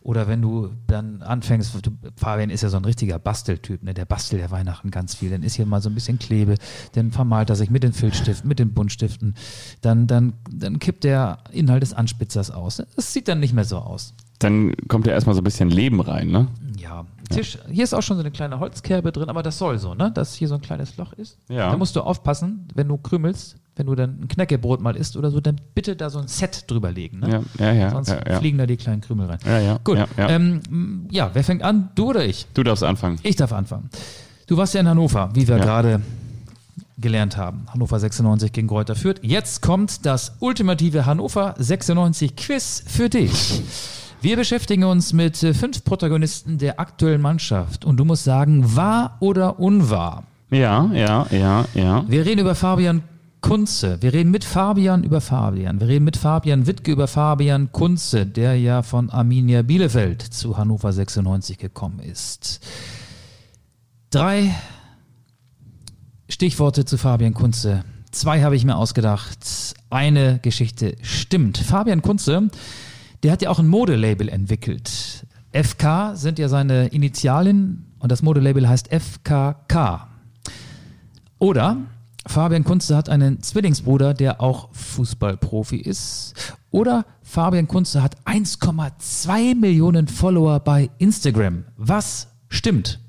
[0.02, 4.04] oder wenn du dann anfängst, du, Fabian ist ja so ein richtiger Basteltyp, ne, der
[4.04, 6.56] bastelt ja Weihnachten ganz viel, dann ist hier mal so ein bisschen Klebe,
[6.92, 9.34] dann vermalt er sich mit den Filzstiften, mit den Buntstiften,
[9.80, 12.82] dann, dann, dann kippt der Inhalt des Anspitzers aus.
[12.96, 14.12] Das sieht dann nicht mehr so aus.
[14.40, 16.48] Dann kommt ja erstmal so ein bisschen Leben rein, ne?
[16.78, 17.58] Ja, Tisch.
[17.70, 20.10] Hier ist auch schon so eine kleine Holzkerbe drin, aber das soll so, ne?
[20.10, 21.38] Dass hier so ein kleines Loch ist.
[21.48, 21.70] Ja.
[21.70, 25.30] Da musst du aufpassen, wenn du krümelst, wenn du dann ein Knäckebrot mal isst oder
[25.30, 27.44] so, dann bitte da so ein Set drüber legen, ne?
[27.58, 27.90] Ja, ja, ja.
[27.90, 29.38] Sonst ja, fliegen da die kleinen Krümel rein.
[29.46, 29.98] Ja, ja, Gut.
[29.98, 30.28] ja, ja.
[30.30, 31.90] Ähm, ja, wer fängt an?
[31.94, 32.46] Du oder ich?
[32.54, 33.18] Du darfst anfangen.
[33.22, 33.90] Ich darf anfangen.
[34.46, 36.00] Du warst ja in Hannover, wie wir gerade
[36.98, 37.66] gelernt haben.
[37.72, 39.20] Hannover 96 gegen Kräuter Fürth.
[39.22, 43.62] Jetzt kommt das ultimative Hannover 96 Quiz für dich.
[44.20, 49.16] Wir beschäftigen uns mit äh, fünf Protagonisten der aktuellen Mannschaft und du musst sagen, wahr
[49.20, 50.24] oder unwahr.
[50.50, 52.04] Ja, ja, ja, ja.
[52.08, 53.02] Wir reden über Fabian
[53.40, 53.98] Kunze.
[54.00, 55.78] Wir reden mit Fabian über Fabian.
[55.78, 60.92] Wir reden mit Fabian Wittke über Fabian Kunze, der ja von Arminia Bielefeld zu Hannover
[60.92, 62.66] 96 gekommen ist.
[64.10, 64.52] Drei
[66.28, 67.84] Stichworte zu Fabian Kunze.
[68.10, 69.38] Zwei habe ich mir ausgedacht.
[69.90, 71.58] Eine Geschichte stimmt.
[71.58, 72.50] Fabian Kunze,
[73.22, 75.26] der hat ja auch ein Modelabel entwickelt.
[75.52, 80.08] FK sind ja seine Initialien und das Modelabel heißt FKK.
[81.38, 81.78] Oder
[82.26, 86.34] Fabian Kunze hat einen Zwillingsbruder, der auch Fußballprofi ist.
[86.70, 91.64] Oder Fabian Kunze hat 1,2 Millionen Follower bei Instagram.
[91.76, 93.00] Was stimmt?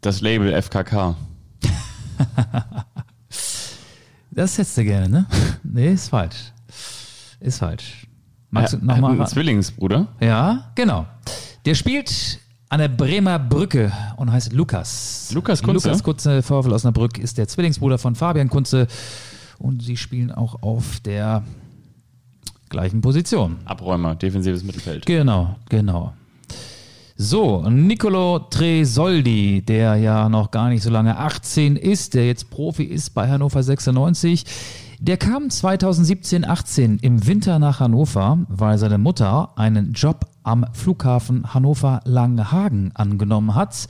[0.00, 1.16] Das Label FKK.
[4.34, 5.26] Das hättest du gerne, ne?
[5.62, 6.52] Nee, ist falsch.
[7.38, 8.06] Ist falsch.
[8.52, 9.12] Magst du er hat nochmal?
[9.12, 10.06] einen Zwillingsbruder.
[10.20, 11.06] Ja, genau.
[11.64, 12.38] Der spielt
[12.68, 15.30] an der Bremer Brücke und heißt Lukas.
[15.34, 15.88] Lukas Kunze?
[15.88, 18.86] Lukas Kunze, VfL Osnabrück, ist der Zwillingsbruder von Fabian Kunze
[19.58, 21.42] und sie spielen auch auf der
[22.68, 23.56] gleichen Position.
[23.64, 25.06] Abräumer, defensives Mittelfeld.
[25.06, 26.12] Genau, genau.
[27.16, 32.84] So, Nicolo Tresoldi, der ja noch gar nicht so lange 18 ist, der jetzt Profi
[32.84, 34.44] ist bei Hannover 96,
[35.02, 41.52] der kam 2017, 18 im Winter nach Hannover, weil seine Mutter einen Job am Flughafen
[41.52, 43.88] Hannover-Langenhagen angenommen hat.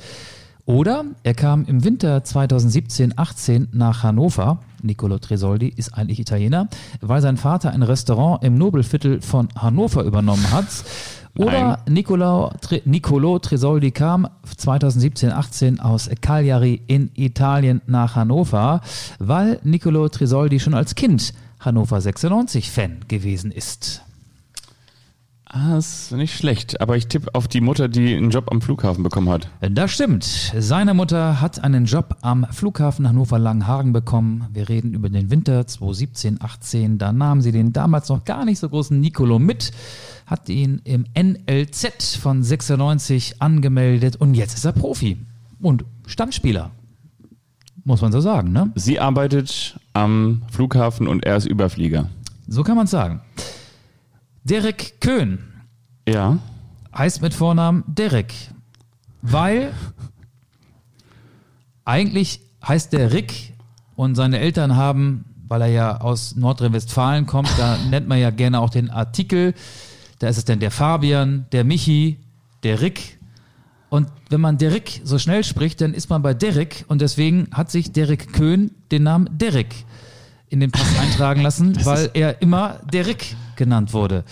[0.64, 4.60] Oder er kam im Winter 2017, 18 nach Hannover.
[4.80, 6.68] Nicolo Tresoldi ist eigentlich Italiener,
[7.02, 10.68] weil sein Vater ein Restaurant im Nobelviertel von Hannover übernommen hat.
[11.36, 18.82] Oder Nicolo, Tre, Nicolo Tresoldi kam 2017, 18 aus Cagliari in Italien nach Hannover,
[19.18, 24.02] weil Nicolo Tresoldi schon als Kind Hannover 96 Fan gewesen ist.
[25.54, 26.80] Ah, ist nicht schlecht.
[26.80, 29.48] Aber ich tippe auf die Mutter, die einen Job am Flughafen bekommen hat.
[29.60, 30.24] Das stimmt.
[30.24, 34.46] Seine Mutter hat einen Job am Flughafen Hannover-Langenhagen bekommen.
[34.54, 36.96] Wir reden über den Winter 2017, 18.
[36.96, 39.72] Da nahm sie den damals noch gar nicht so großen Nicolo mit,
[40.24, 45.18] hat ihn im NLZ von 96 angemeldet und jetzt ist er Profi
[45.60, 46.70] und Stammspieler.
[47.84, 48.72] Muss man so sagen, ne?
[48.74, 52.08] Sie arbeitet am Flughafen und er ist Überflieger.
[52.48, 53.20] So kann man sagen.
[54.44, 55.38] Derek Köhn
[56.08, 56.38] Ja.
[56.96, 58.32] heißt mit Vornamen Derek,
[59.22, 59.72] weil
[61.84, 63.54] eigentlich heißt der Rick
[63.96, 68.60] und seine Eltern haben, weil er ja aus Nordrhein-Westfalen kommt, da nennt man ja gerne
[68.60, 69.54] auch den Artikel,
[70.18, 72.18] da ist es dann der Fabian, der Michi,
[72.62, 73.18] der Rick.
[73.90, 77.70] Und wenn man Derek so schnell spricht, dann ist man bei Derek und deswegen hat
[77.70, 79.74] sich Derek Köhn den Namen Derek
[80.48, 84.24] in den Pass eintragen lassen, weil er immer Derek genannt wurde.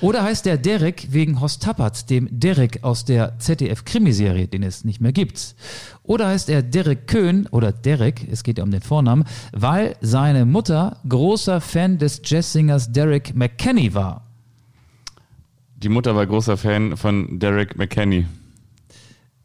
[0.00, 5.02] Oder heißt der Derek wegen Horst Tappert, dem Derek aus der ZDF-Krimiserie, den es nicht
[5.02, 5.54] mehr gibt.
[6.02, 10.46] Oder heißt er Derek Köhn oder Derek, es geht ja um den Vornamen, weil seine
[10.46, 14.24] Mutter großer Fan des Jazzsingers Derek McKenney war.
[15.76, 18.24] Die Mutter war großer Fan von Derek McKenney.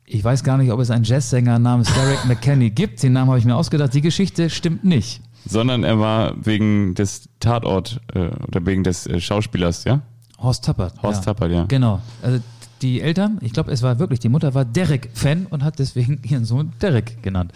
[0.05, 3.03] Ich weiß gar nicht, ob es einen Jazzsänger namens Derek McKenney gibt.
[3.03, 3.93] Den Namen habe ich mir ausgedacht.
[3.93, 5.21] Die Geschichte stimmt nicht.
[5.45, 10.01] Sondern er war wegen des Tatort äh, oder wegen des äh, Schauspielers, ja?
[10.39, 11.01] Horst Tappert.
[11.03, 11.65] Horst Tappert, ja.
[11.65, 12.01] Genau.
[12.21, 12.39] Also
[12.81, 16.45] die Eltern, ich glaube, es war wirklich, die Mutter war Derek-Fan und hat deswegen ihren
[16.45, 17.51] Sohn Derek genannt.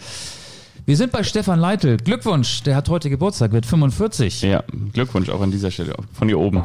[0.86, 1.98] Wir sind bei Stefan Leitl.
[1.98, 4.42] Glückwunsch, der hat heute Geburtstag, wird 45.
[4.42, 5.94] Ja, Glückwunsch auch an dieser Stelle.
[6.14, 6.62] Von hier oben.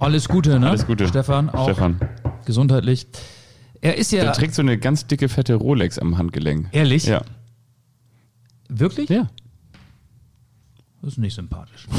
[0.00, 0.70] Alles Gute, ne?
[0.70, 1.06] Alles Gute.
[1.06, 2.00] Stefan, auch Stefan.
[2.46, 3.06] gesundheitlich.
[3.82, 6.68] Er ist ja Der trägt so eine ganz dicke, fette Rolex am Handgelenk.
[6.72, 7.22] ehrlich, Ja.
[8.68, 9.10] wirklich?
[9.10, 9.28] Ja.
[11.02, 11.88] Das ist nicht sympathisch.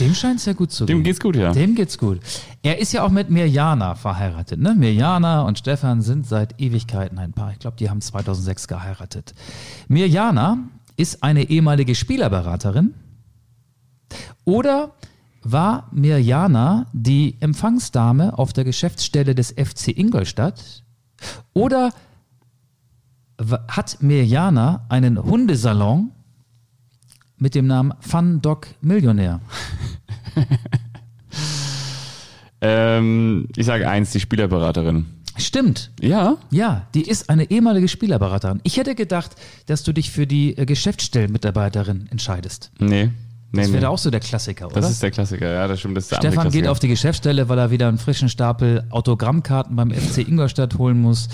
[0.00, 0.98] Dem scheint es ja gut zu gehen.
[0.98, 1.52] Dem geht's gut, ja.
[1.52, 2.20] Dem geht's gut.
[2.62, 4.60] Er ist ja auch mit Mirjana verheiratet.
[4.60, 4.74] Ne?
[4.74, 7.52] Mirjana und Stefan sind seit Ewigkeiten ein Paar.
[7.52, 9.34] Ich glaube, die haben 2006 geheiratet.
[9.88, 10.58] Mirjana
[10.96, 12.94] ist eine ehemalige Spielerberaterin.
[14.44, 14.92] Oder
[15.42, 20.84] war Mirjana die Empfangsdame auf der Geschäftsstelle des FC Ingolstadt?
[21.54, 21.90] Oder
[23.68, 26.12] hat Mirjana einen Hundesalon
[27.38, 29.40] mit dem Namen Fun Dog Millionär?
[32.60, 35.06] Ähm, ich sage eins, die Spielerberaterin.
[35.36, 35.92] Stimmt.
[36.00, 36.36] Ja?
[36.50, 38.60] Ja, die ist eine ehemalige Spielerberaterin.
[38.64, 39.36] Ich hätte gedacht,
[39.66, 42.72] dass du dich für die äh, Geschäftsstellenmitarbeiterin entscheidest.
[42.80, 43.10] Nee.
[43.50, 43.74] Nee, Das nee.
[43.74, 44.74] wäre auch so der Klassiker, oder?
[44.80, 45.96] Das ist der Klassiker, ja, das stimmt.
[45.96, 46.70] Das Stefan andere geht Klassiker.
[46.72, 51.28] auf die Geschäftsstelle, weil er wieder einen frischen Stapel Autogrammkarten beim FC Ingolstadt holen muss.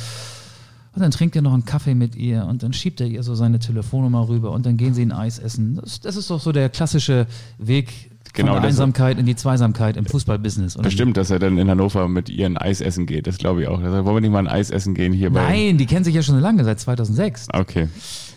[0.95, 3.35] Und dann trinkt er noch einen Kaffee mit ihr und dann schiebt er ihr so
[3.35, 5.81] seine Telefonnummer rüber und dann gehen sie ein Eis essen.
[5.83, 7.27] Das, das ist doch so der klassische
[7.59, 10.77] Weg von Genau, der das- Einsamkeit in die Zweisamkeit im Fußballbusiness.
[10.77, 10.97] oder Das wie?
[10.97, 13.27] stimmt, dass er dann in Hannover mit ihr ein Eis essen geht.
[13.27, 13.81] Das glaube ich auch.
[13.81, 15.43] Sagt, wollen wir nicht mal ein Eis essen gehen hier bei.
[15.43, 17.49] Nein, die kennen sich ja schon lange, seit 2006.
[17.53, 17.89] Okay.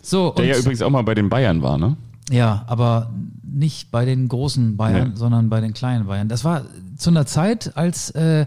[0.04, 1.98] So, Der ja übrigens auch mal bei den Bayern war, ne?
[2.32, 3.12] Ja, aber
[3.44, 5.16] nicht bei den großen Bayern, Nee.
[5.16, 6.28] sondern bei den kleinen Bayern.
[6.28, 6.64] Das war
[6.98, 8.46] zu einer Zeit, als äh,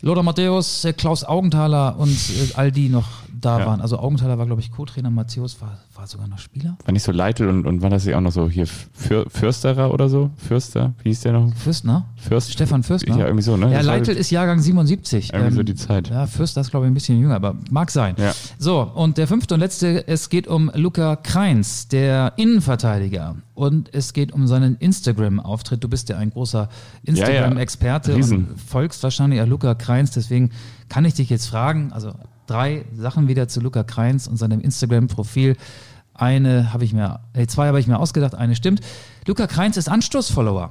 [0.00, 3.08] Lothar Matthäus, äh, Klaus Augenthaler und äh, all die noch
[3.44, 3.66] da Ja.
[3.66, 3.80] waren.
[3.80, 6.76] Also Augenthaler war, glaube ich, Co-Trainer, Matthäus war, war sogar noch Spieler.
[6.84, 9.92] War nicht so Leitl und, und war das ja auch noch so hier Für, Fürsterer
[9.92, 10.30] oder so?
[10.36, 10.94] Fürster?
[11.02, 11.54] Wie hieß der noch?
[11.54, 12.06] Fürstner?
[12.16, 12.52] Fürst?
[12.52, 13.16] Stefan Fürstner?
[13.18, 13.70] Ja, irgendwie so, ne?
[13.70, 15.32] Ja, Das Leitl ist Jahrgang 77.
[15.32, 16.08] Irgendwie so die Zeit.
[16.08, 18.14] Ja, Fürster ist, glaube ich, ein bisschen jünger, aber mag sein.
[18.18, 18.32] Ja.
[18.58, 23.36] So, und der fünfte und letzte, es geht um Luca Kreins, der Innenverteidiger.
[23.54, 25.84] Und es geht um seinen Instagram-Auftritt.
[25.84, 26.68] Du bist ja ein großer
[27.04, 28.48] Instagram-Experte Riesen.
[28.48, 30.10] und folgst wahrscheinlich auch Luca Kreins.
[30.12, 30.50] Deswegen
[30.88, 32.12] kann ich dich jetzt fragen, also
[32.52, 35.56] drei Sachen wieder zu Luca Kreins und seinem Instagram-Profil.
[36.12, 38.80] Eine habe ich mir, äh, zwei habe ich mir ausgedacht, eine stimmt.
[39.26, 40.70] Luca Kreins ist Anstoß-Follower.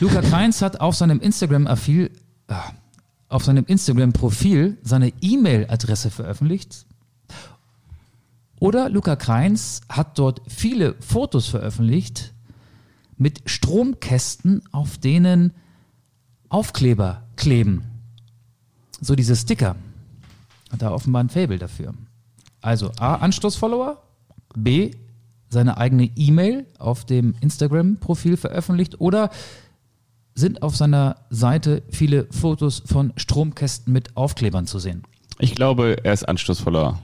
[0.00, 2.10] Luca Kreins hat auf seinem Instagram-Profil,
[2.48, 2.72] ah,
[3.28, 6.84] auf seinem Instagram-Profil seine E-Mail-Adresse veröffentlicht.
[8.58, 12.34] Oder Luca Kreins hat dort viele Fotos veröffentlicht
[13.16, 15.52] mit Stromkästen, auf denen
[16.48, 17.89] Aufkleber kleben.
[19.00, 19.76] So diese Sticker.
[20.70, 21.94] Hat da offenbar ein Fable dafür.
[22.60, 24.02] Also A, Anstoßfollower,
[24.54, 24.92] B,
[25.48, 29.30] seine eigene E-Mail auf dem Instagram-Profil veröffentlicht oder
[30.34, 35.02] sind auf seiner Seite viele Fotos von Stromkästen mit Aufklebern zu sehen.
[35.38, 36.98] Ich glaube, er ist anstoßvoller.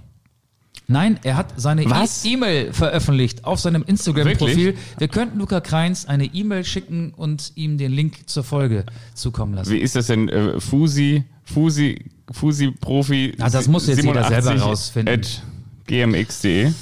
[0.89, 2.07] Nein, er hat seine E-?
[2.25, 4.77] E-Mail veröffentlicht auf seinem Instagram-Profil.
[4.99, 8.85] Wir könnten Luca Kreins eine E-Mail schicken und ihm den Link zur Folge
[9.15, 9.73] zukommen lassen.
[9.73, 10.29] Wie ist das denn?
[10.29, 13.35] Äh, Fusi, Fusi, Fusi Profi.
[13.41, 15.13] Ah, das muss jetzt jeder selber rausfinden.
[15.13, 15.43] At
[15.87, 16.73] gmx.de.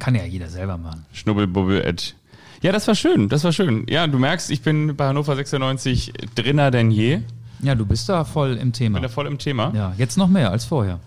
[0.00, 1.04] Kann ja jeder selber machen.
[1.12, 2.14] Schnubbelbubbel at.
[2.62, 3.86] Ja, das war schön, das war schön.
[3.88, 7.20] Ja, du merkst, ich bin bei Hannover 96 drinner denn je.
[7.62, 8.94] Ja, du bist da voll im Thema.
[8.98, 9.72] Bin da voll im Thema.
[9.74, 10.98] Ja, jetzt noch mehr als vorher.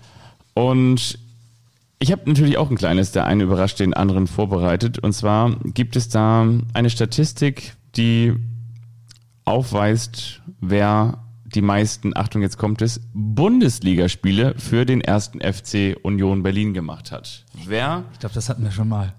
[0.54, 1.20] Und
[2.02, 4.98] ich habe natürlich auch ein kleines, der eine überrascht den anderen vorbereitet.
[5.00, 8.34] Und zwar gibt es da eine Statistik, die
[9.46, 16.74] aufweist, wer die meisten, Achtung, jetzt kommt es, Bundesligaspiele für den ersten FC Union Berlin
[16.74, 17.46] gemacht hat.
[17.66, 19.14] Wer Ich glaube, das hatten wir schon mal.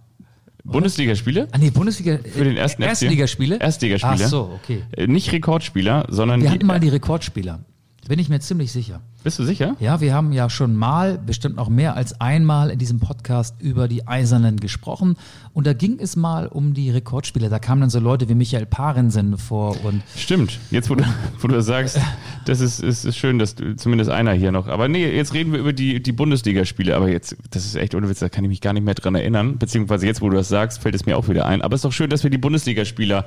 [0.64, 1.48] Bundesligaspiele?
[1.52, 2.18] Ah nee, Bundesliga.
[2.18, 2.88] Für den ersten FC?
[2.88, 3.58] Erstligaspiele?
[3.58, 4.24] Erstligaspiele.
[4.24, 4.82] Ach so, okay.
[4.96, 7.60] Äh, Nicht Rekordspieler, sondern Wir die, hatten mal die Rekordspieler.
[8.08, 9.00] Bin ich mir ziemlich sicher.
[9.22, 9.76] Bist du sicher?
[9.78, 13.86] Ja, wir haben ja schon mal, bestimmt noch mehr als einmal in diesem Podcast über
[13.86, 15.14] die Eisernen gesprochen.
[15.54, 17.48] Und da ging es mal um die Rekordspieler.
[17.48, 20.58] Da kamen dann so Leute wie Michael Parensen vor und Stimmt.
[20.72, 21.04] Jetzt, wo du,
[21.40, 22.00] wo du das sagst,
[22.44, 24.66] das ist, ist, ist schön, dass du, zumindest einer hier noch.
[24.66, 26.96] Aber nee, jetzt reden wir über die, die Bundesligaspiele.
[26.96, 29.14] Aber jetzt, das ist echt ohne Witz, da kann ich mich gar nicht mehr dran
[29.14, 29.58] erinnern.
[29.58, 31.62] Beziehungsweise jetzt, wo du das sagst, fällt es mir auch wieder ein.
[31.62, 33.26] Aber es ist doch schön, dass wir die Bundesligaspieler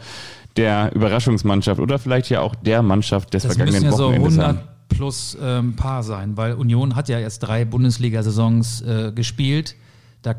[0.58, 4.38] der Überraschungsmannschaft oder vielleicht ja auch der Mannschaft des das müssen vergangenen ja so Wochenendes
[4.39, 4.68] 100 haben.
[4.89, 9.76] plus ähm, Paar sein, weil Union hat ja erst drei Bundesliga-Saisons äh, gespielt.
[10.22, 10.36] Da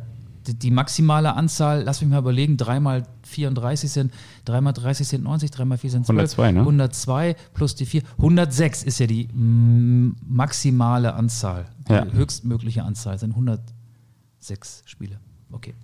[0.47, 4.13] die, maximale Anzahl, lass mich mal überlegen, dreimal 34 sind,
[4.45, 6.39] dreimal 30 sind 90, dreimal 4 sind 12.
[6.39, 6.61] 102, ne?
[6.61, 8.03] 102 plus die 4.
[8.19, 11.67] 106 ist ja die maximale Anzahl.
[11.89, 12.07] Die Ja.
[12.07, 15.19] höchstmögliche Anzahl sind 106 Spiele.
[15.51, 15.75] Okay.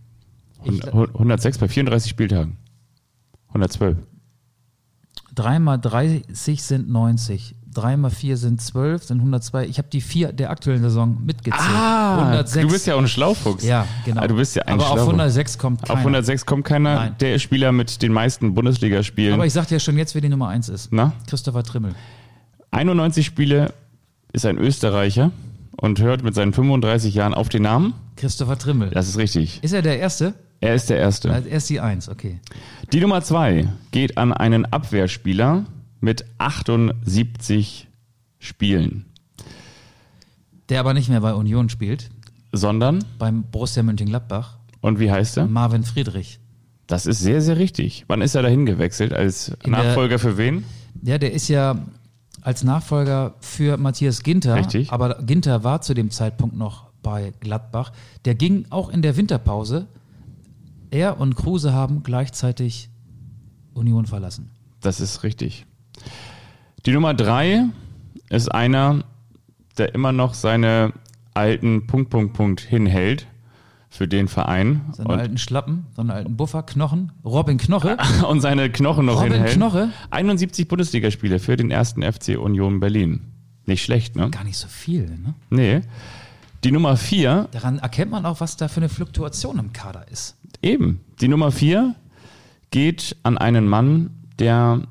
[0.64, 2.56] Ich, 106 bei 34 Spieltagen.
[3.48, 3.96] 112.
[5.34, 7.54] 3 mal 30 sind 90.
[7.74, 9.66] 3 mal 4 sind 12, sind 102.
[9.66, 11.62] Ich habe die vier der aktuellen Saison mitgezählt.
[11.62, 12.56] 106.
[12.56, 13.64] Ah, du bist ja auch ein Schlaufuchs.
[13.64, 14.20] Ja, genau.
[14.20, 15.08] Ah, du bist ja ein Aber auf Schlaufuchs.
[15.14, 15.92] 106 kommt keiner.
[15.94, 16.94] Auf 106 kommt keiner.
[16.94, 17.16] Nein.
[17.20, 19.34] Der Spieler mit den meisten Bundesligaspielen.
[19.34, 20.92] Aber ich sag dir schon jetzt, wer die Nummer 1 ist.
[20.92, 21.12] Na?
[21.26, 21.94] Christopher Trimmel.
[22.72, 23.72] 91 Spiele
[24.32, 25.30] ist ein Österreicher
[25.76, 27.94] und hört mit seinen 35 Jahren auf den Namen.
[28.16, 28.90] Christopher Trimmel.
[28.90, 29.62] Das ist richtig.
[29.62, 30.34] Ist er der Erste?
[30.62, 31.28] Er ist der Erste.
[31.28, 32.38] Er ist die 1, okay.
[32.92, 35.64] Die Nummer zwei geht an einen Abwehrspieler
[36.00, 37.88] mit 78
[38.38, 39.04] Spielen,
[40.68, 42.10] Der aber nicht mehr bei Union spielt,
[42.52, 44.56] sondern, beim Borussia Mönchengladbach.
[44.80, 45.46] und wie heißt er?
[45.46, 46.38] Marvin Friedrich.
[46.86, 48.04] Das ist sehr, sehr richtig.
[48.08, 49.12] Wann ist er dahin gewechselt?
[49.12, 50.64] Als In der- Nachfolger für wen?
[51.02, 51.76] Ja, der ist ja
[52.42, 54.56] als Nachfolger für Matthias Ginter.
[54.56, 54.92] Richtig.
[54.92, 57.92] Aber Ginter war zu dem Zeitpunkt noch bei Gladbach.
[58.24, 59.86] Der ging auch in der Winterpause.
[60.92, 62.90] Er und Kruse haben gleichzeitig
[63.72, 64.50] Union verlassen.
[64.82, 65.64] Das ist richtig.
[66.84, 67.64] Die Nummer drei
[68.28, 69.04] ist einer,
[69.78, 70.92] der immer noch seine
[71.32, 73.26] alten Punkt, Punkt, Punkt hinhält
[73.88, 77.12] für den Verein Seine und, alten Schlappen, seine alten Buffer, Knochen.
[77.24, 77.96] Robin Knoche.
[78.28, 79.54] und seine Knochen noch Robin hinhält.
[79.54, 79.88] Knoche?
[80.10, 83.32] 71 Bundesligaspiele für den ersten FC Union Berlin.
[83.64, 84.28] Nicht schlecht, ne?
[84.28, 85.06] Gar nicht so viel.
[85.06, 85.34] Ne?
[85.48, 85.80] Nee.
[86.64, 90.36] Die Nummer vier, Daran erkennt man auch, was da für eine Fluktuation im Kader ist.
[90.62, 91.94] Eben, die Nummer vier
[92.70, 94.82] geht an einen Mann, der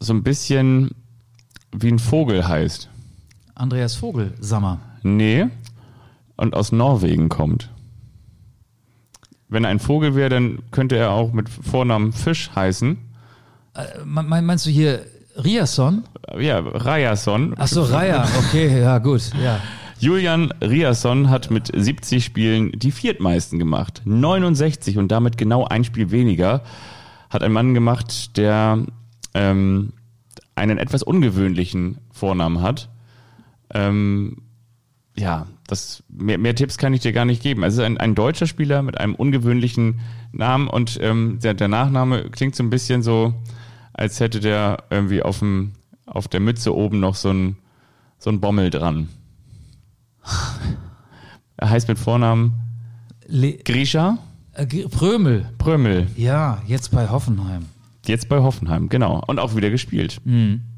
[0.00, 0.90] so ein bisschen
[1.72, 2.88] wie ein Vogel heißt.
[3.54, 4.80] Andreas Vogel, Sammer.
[5.02, 5.46] Nee.
[6.36, 7.70] Und aus Norwegen kommt.
[9.48, 12.96] Wenn er ein Vogel wäre, dann könnte er auch mit Vornamen Fisch heißen.
[14.04, 15.04] Me- me- Meinst du hier
[15.36, 16.04] Riasson?
[16.38, 17.54] Ja, Rajason.
[17.58, 18.26] Ach so, Raya.
[18.38, 19.30] Okay, ja, gut.
[19.42, 19.60] Ja.
[20.00, 24.00] Julian Riasson hat mit 70 Spielen die viertmeisten gemacht.
[24.06, 26.62] 69 und damit genau ein Spiel weniger
[27.28, 28.84] hat ein Mann gemacht, der
[29.34, 29.92] ähm,
[30.54, 32.88] einen etwas ungewöhnlichen Vornamen hat.
[33.74, 34.38] Ähm,
[35.16, 37.62] ja, das, mehr, mehr Tipps kann ich dir gar nicht geben.
[37.62, 40.00] Es ist ein, ein deutscher Spieler mit einem ungewöhnlichen
[40.32, 43.34] Namen und ähm, der, der Nachname klingt so ein bisschen so,
[43.92, 45.72] als hätte der irgendwie auf, dem,
[46.06, 47.56] auf der Mütze oben noch so ein,
[48.18, 49.10] so ein Bommel dran.
[51.56, 52.54] Er heißt mit Vornamen
[53.26, 54.18] Le Grisha
[54.52, 55.46] äh, Prömel.
[55.58, 56.08] Prömel.
[56.16, 57.66] Ja, jetzt bei Hoffenheim.
[58.06, 59.22] Jetzt bei Hoffenheim, genau.
[59.26, 60.20] Und auch wieder gespielt.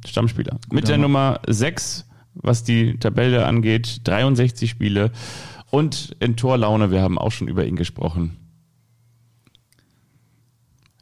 [0.07, 0.59] Stammspieler.
[0.70, 1.03] Mit der Mann.
[1.03, 5.12] Nummer 6, was die Tabelle angeht, 63 Spiele.
[5.70, 8.36] Und in Torlaune, wir haben auch schon über ihn gesprochen.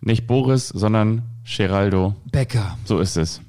[0.02, 2.14] Nicht Boris, sondern Geraldo.
[2.30, 2.78] Becker.
[2.84, 3.40] So ist es.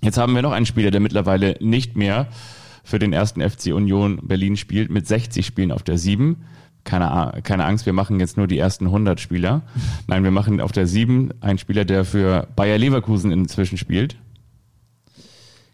[0.00, 2.28] Jetzt haben wir noch einen Spieler, der mittlerweile nicht mehr
[2.84, 6.36] für den ersten FC Union Berlin spielt, mit 60 Spielen auf der 7.
[6.84, 9.62] Keine, keine Angst, wir machen jetzt nur die ersten 100 Spieler.
[10.08, 14.16] Nein, wir machen auf der 7 einen Spieler, der für Bayer Leverkusen inzwischen spielt.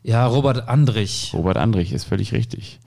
[0.03, 1.33] Ja, Robert Andrich.
[1.35, 2.79] Robert Andrich ist völlig richtig.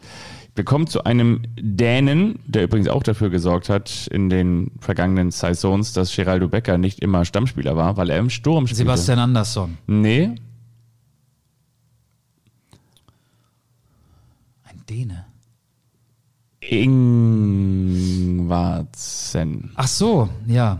[0.53, 5.93] Wir kommen zu einem Dänen, der übrigens auch dafür gesorgt hat in den vergangenen Saisons,
[5.93, 8.83] dass Geraldo Becker nicht immer Stammspieler war, weil er im Sturm spielte.
[8.83, 9.77] Sebastian Andersson.
[9.87, 10.35] Nee,
[14.63, 15.25] Ein Däne.
[16.59, 16.91] Ingwarzen.
[19.75, 20.79] Ach so, ja.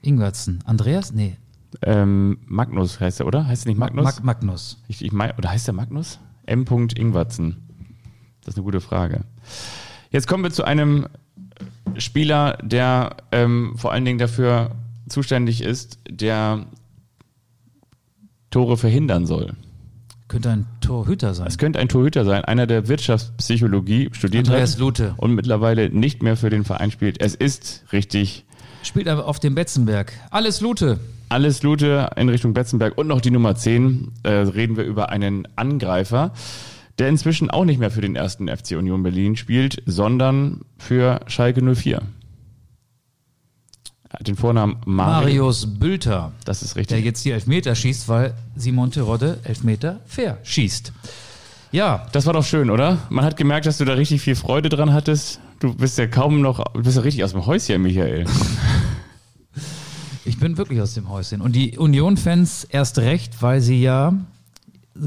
[0.00, 0.60] Ingwertsen.
[0.64, 1.12] Andreas?
[1.12, 1.36] Nee.
[1.82, 3.48] Ähm, Magnus heißt er, oder?
[3.48, 4.04] Heißt er nicht Magnus?
[4.04, 4.80] Mag Magnus.
[4.86, 6.20] ich, ich mein, oder heißt er Magnus?
[6.46, 6.64] M.
[6.94, 7.56] Ingwarzen.
[8.42, 9.24] Das ist eine gute Frage.
[10.10, 11.08] Jetzt kommen wir zu einem
[11.98, 14.70] Spieler, der ähm, vor allen Dingen dafür
[15.08, 16.66] zuständig ist, der
[18.50, 19.56] Tore verhindern soll.
[20.28, 21.46] Könnte ein Torhüter sein.
[21.46, 25.14] Es könnte ein Torhüter sein, einer der Wirtschaftspsychologie studiert Andreas hat Lute.
[25.18, 27.20] und mittlerweile nicht mehr für den Verein spielt.
[27.20, 28.44] Es ist richtig
[28.86, 30.12] Spielt aber auf dem Betzenberg.
[30.30, 31.00] Alles Lute.
[31.28, 35.48] Alles Lute in Richtung Betzenberg und noch die Nummer 10 äh, reden wir über einen
[35.56, 36.32] Angreifer,
[37.00, 41.62] der inzwischen auch nicht mehr für den ersten FC Union Berlin spielt, sondern für Schalke
[41.62, 42.00] 04.
[44.18, 45.20] Hat den Vornamen Mario.
[45.44, 46.32] Marius Bülter.
[46.44, 47.04] Das ist Der richtig.
[47.04, 50.92] jetzt die Elfmeter schießt, weil Simon Terodde Elfmeter fair schießt.
[51.72, 52.98] Ja, Das war doch schön, oder?
[53.10, 55.40] Man hat gemerkt, dass du da richtig viel Freude dran hattest.
[55.60, 58.24] Du bist ja kaum noch, du bist ja richtig aus dem Häuschen, Michael.
[60.24, 61.40] Ich bin wirklich aus dem Häuschen.
[61.40, 64.12] Und die Union-Fans erst recht, weil sie ja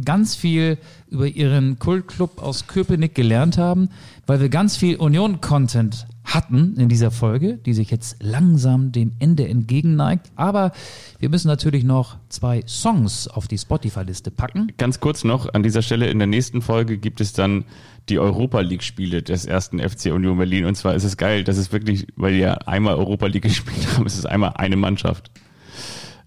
[0.05, 0.77] ganz viel
[1.09, 3.89] über ihren Kultclub aus Köpenick gelernt haben,
[4.27, 9.47] weil wir ganz viel Union-Content hatten in dieser Folge, die sich jetzt langsam dem Ende
[9.47, 10.31] entgegenneigt.
[10.35, 10.71] Aber
[11.19, 14.71] wir müssen natürlich noch zwei Songs auf die Spotify-Liste packen.
[14.77, 17.65] Ganz kurz noch an dieser Stelle, in der nächsten Folge gibt es dann
[18.09, 20.65] die Europa League-Spiele des ersten FC Union Berlin.
[20.65, 24.05] Und zwar ist es geil, das ist wirklich, weil ja einmal Europa League gespielt haben,
[24.05, 25.31] ist es einmal eine Mannschaft.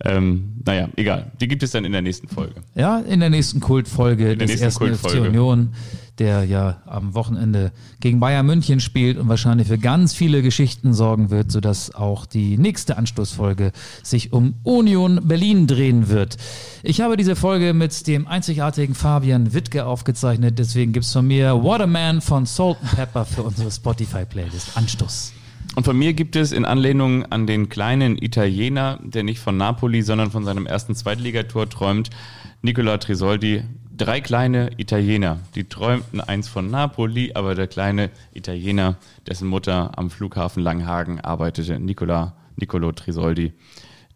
[0.05, 1.31] Ähm, naja, egal.
[1.41, 2.55] Die gibt es dann in der nächsten Folge.
[2.75, 5.19] Ja, in der nächsten Kultfolge der des nächsten ersten Kultfolge.
[5.19, 5.75] FC Union,
[6.19, 11.31] der ja am Wochenende gegen Bayern München spielt und wahrscheinlich für ganz viele Geschichten sorgen
[11.31, 13.73] wird, sodass auch die nächste Anstoßfolge
[14.03, 16.37] sich um Union Berlin drehen wird.
[16.83, 22.21] Ich habe diese Folge mit dem einzigartigen Fabian Wittke aufgezeichnet, deswegen gibt's von mir Waterman
[22.21, 24.77] von Salt and Pepper für unsere Spotify-Playlist.
[24.77, 25.33] Anstoß.
[25.75, 30.03] Und von mir gibt es in Anlehnung an den kleinen Italiener, der nicht von Napoli,
[30.03, 32.11] sondern von seinem ersten Zweitligator träumt,
[32.61, 33.63] Nicola Trisoldi,
[33.97, 35.39] drei kleine Italiener.
[35.55, 38.97] Die träumten eins von Napoli, aber der kleine Italiener,
[39.27, 43.55] dessen Mutter am Flughafen Langhagen arbeitete, Nicola, Nicolo Trisoldi,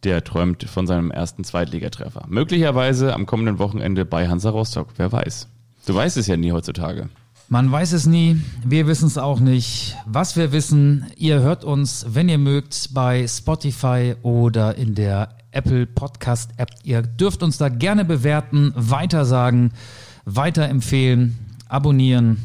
[0.05, 2.27] der träumt von seinem ersten Zweitligatreffer.
[2.29, 5.49] Möglicherweise am kommenden Wochenende bei Hansa Rostock, wer weiß.
[5.87, 7.09] Du weißt es ja nie heutzutage.
[7.49, 9.97] Man weiß es nie, wir wissen es auch nicht.
[10.05, 15.87] Was wir wissen, ihr hört uns, wenn ihr mögt, bei Spotify oder in der Apple
[15.87, 16.71] Podcast App.
[16.83, 19.73] Ihr dürft uns da gerne bewerten, weitersagen,
[20.25, 21.39] weiterempfehlen,
[21.69, 22.39] abonnieren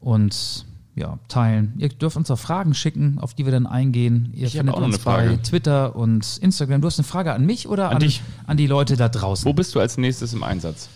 [0.00, 0.64] und
[0.94, 1.74] ja, teilen.
[1.76, 4.30] Ihr dürft uns auch Fragen schicken, auf die wir dann eingehen.
[4.32, 5.28] Ihr Ich findet auch uns eine Frage.
[5.32, 6.80] bei Twitter und Instagram.
[6.80, 8.22] Du hast eine Frage an mich oder an, dich.
[8.46, 9.44] an die Leute da draußen?
[9.44, 10.88] Wo bist du als nächstes im Einsatz?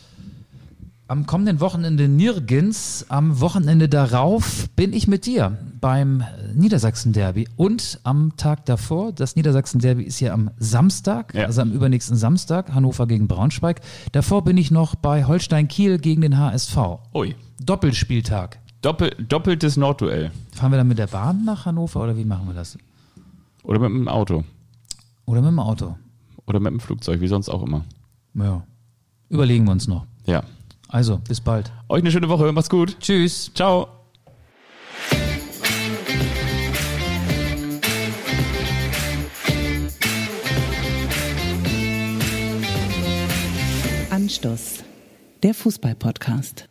[1.10, 3.04] Am kommenden Wochenende nirgends.
[3.08, 6.22] Am Wochenende darauf bin ich mit dir beim
[6.54, 7.48] Niedersachsen-Derby.
[7.56, 11.46] Und am Tag davor, das Niedersachsen-Derby ist ja am Samstag, Ja.
[11.46, 13.80] also am übernächsten Samstag, Hannover gegen Braunschweig.
[14.12, 16.76] Davor bin ich noch bei Holstein-Kiel gegen den HSV.
[17.12, 17.34] Ui.
[17.60, 18.60] Doppelspieltag.
[18.80, 20.30] Doppel, doppeltes Nordduell.
[20.52, 22.78] Fahren wir dann mit der Bahn nach Hannover oder wie machen wir das?
[23.64, 24.44] Oder mit dem Auto.
[25.26, 25.96] Oder mit dem Auto?
[26.46, 27.84] Oder mit dem Flugzeug, wie sonst auch immer.
[28.34, 28.62] Ja.
[29.28, 30.06] Überlegen wir uns noch.
[30.24, 30.44] Ja.
[30.90, 31.72] Also, bis bald.
[31.88, 32.52] Euch eine schöne Woche.
[32.52, 32.98] Macht's gut.
[33.00, 33.50] Tschüss.
[33.54, 33.88] Ciao.
[44.10, 44.84] Anstoß,
[45.42, 46.69] der Fußball-Podcast.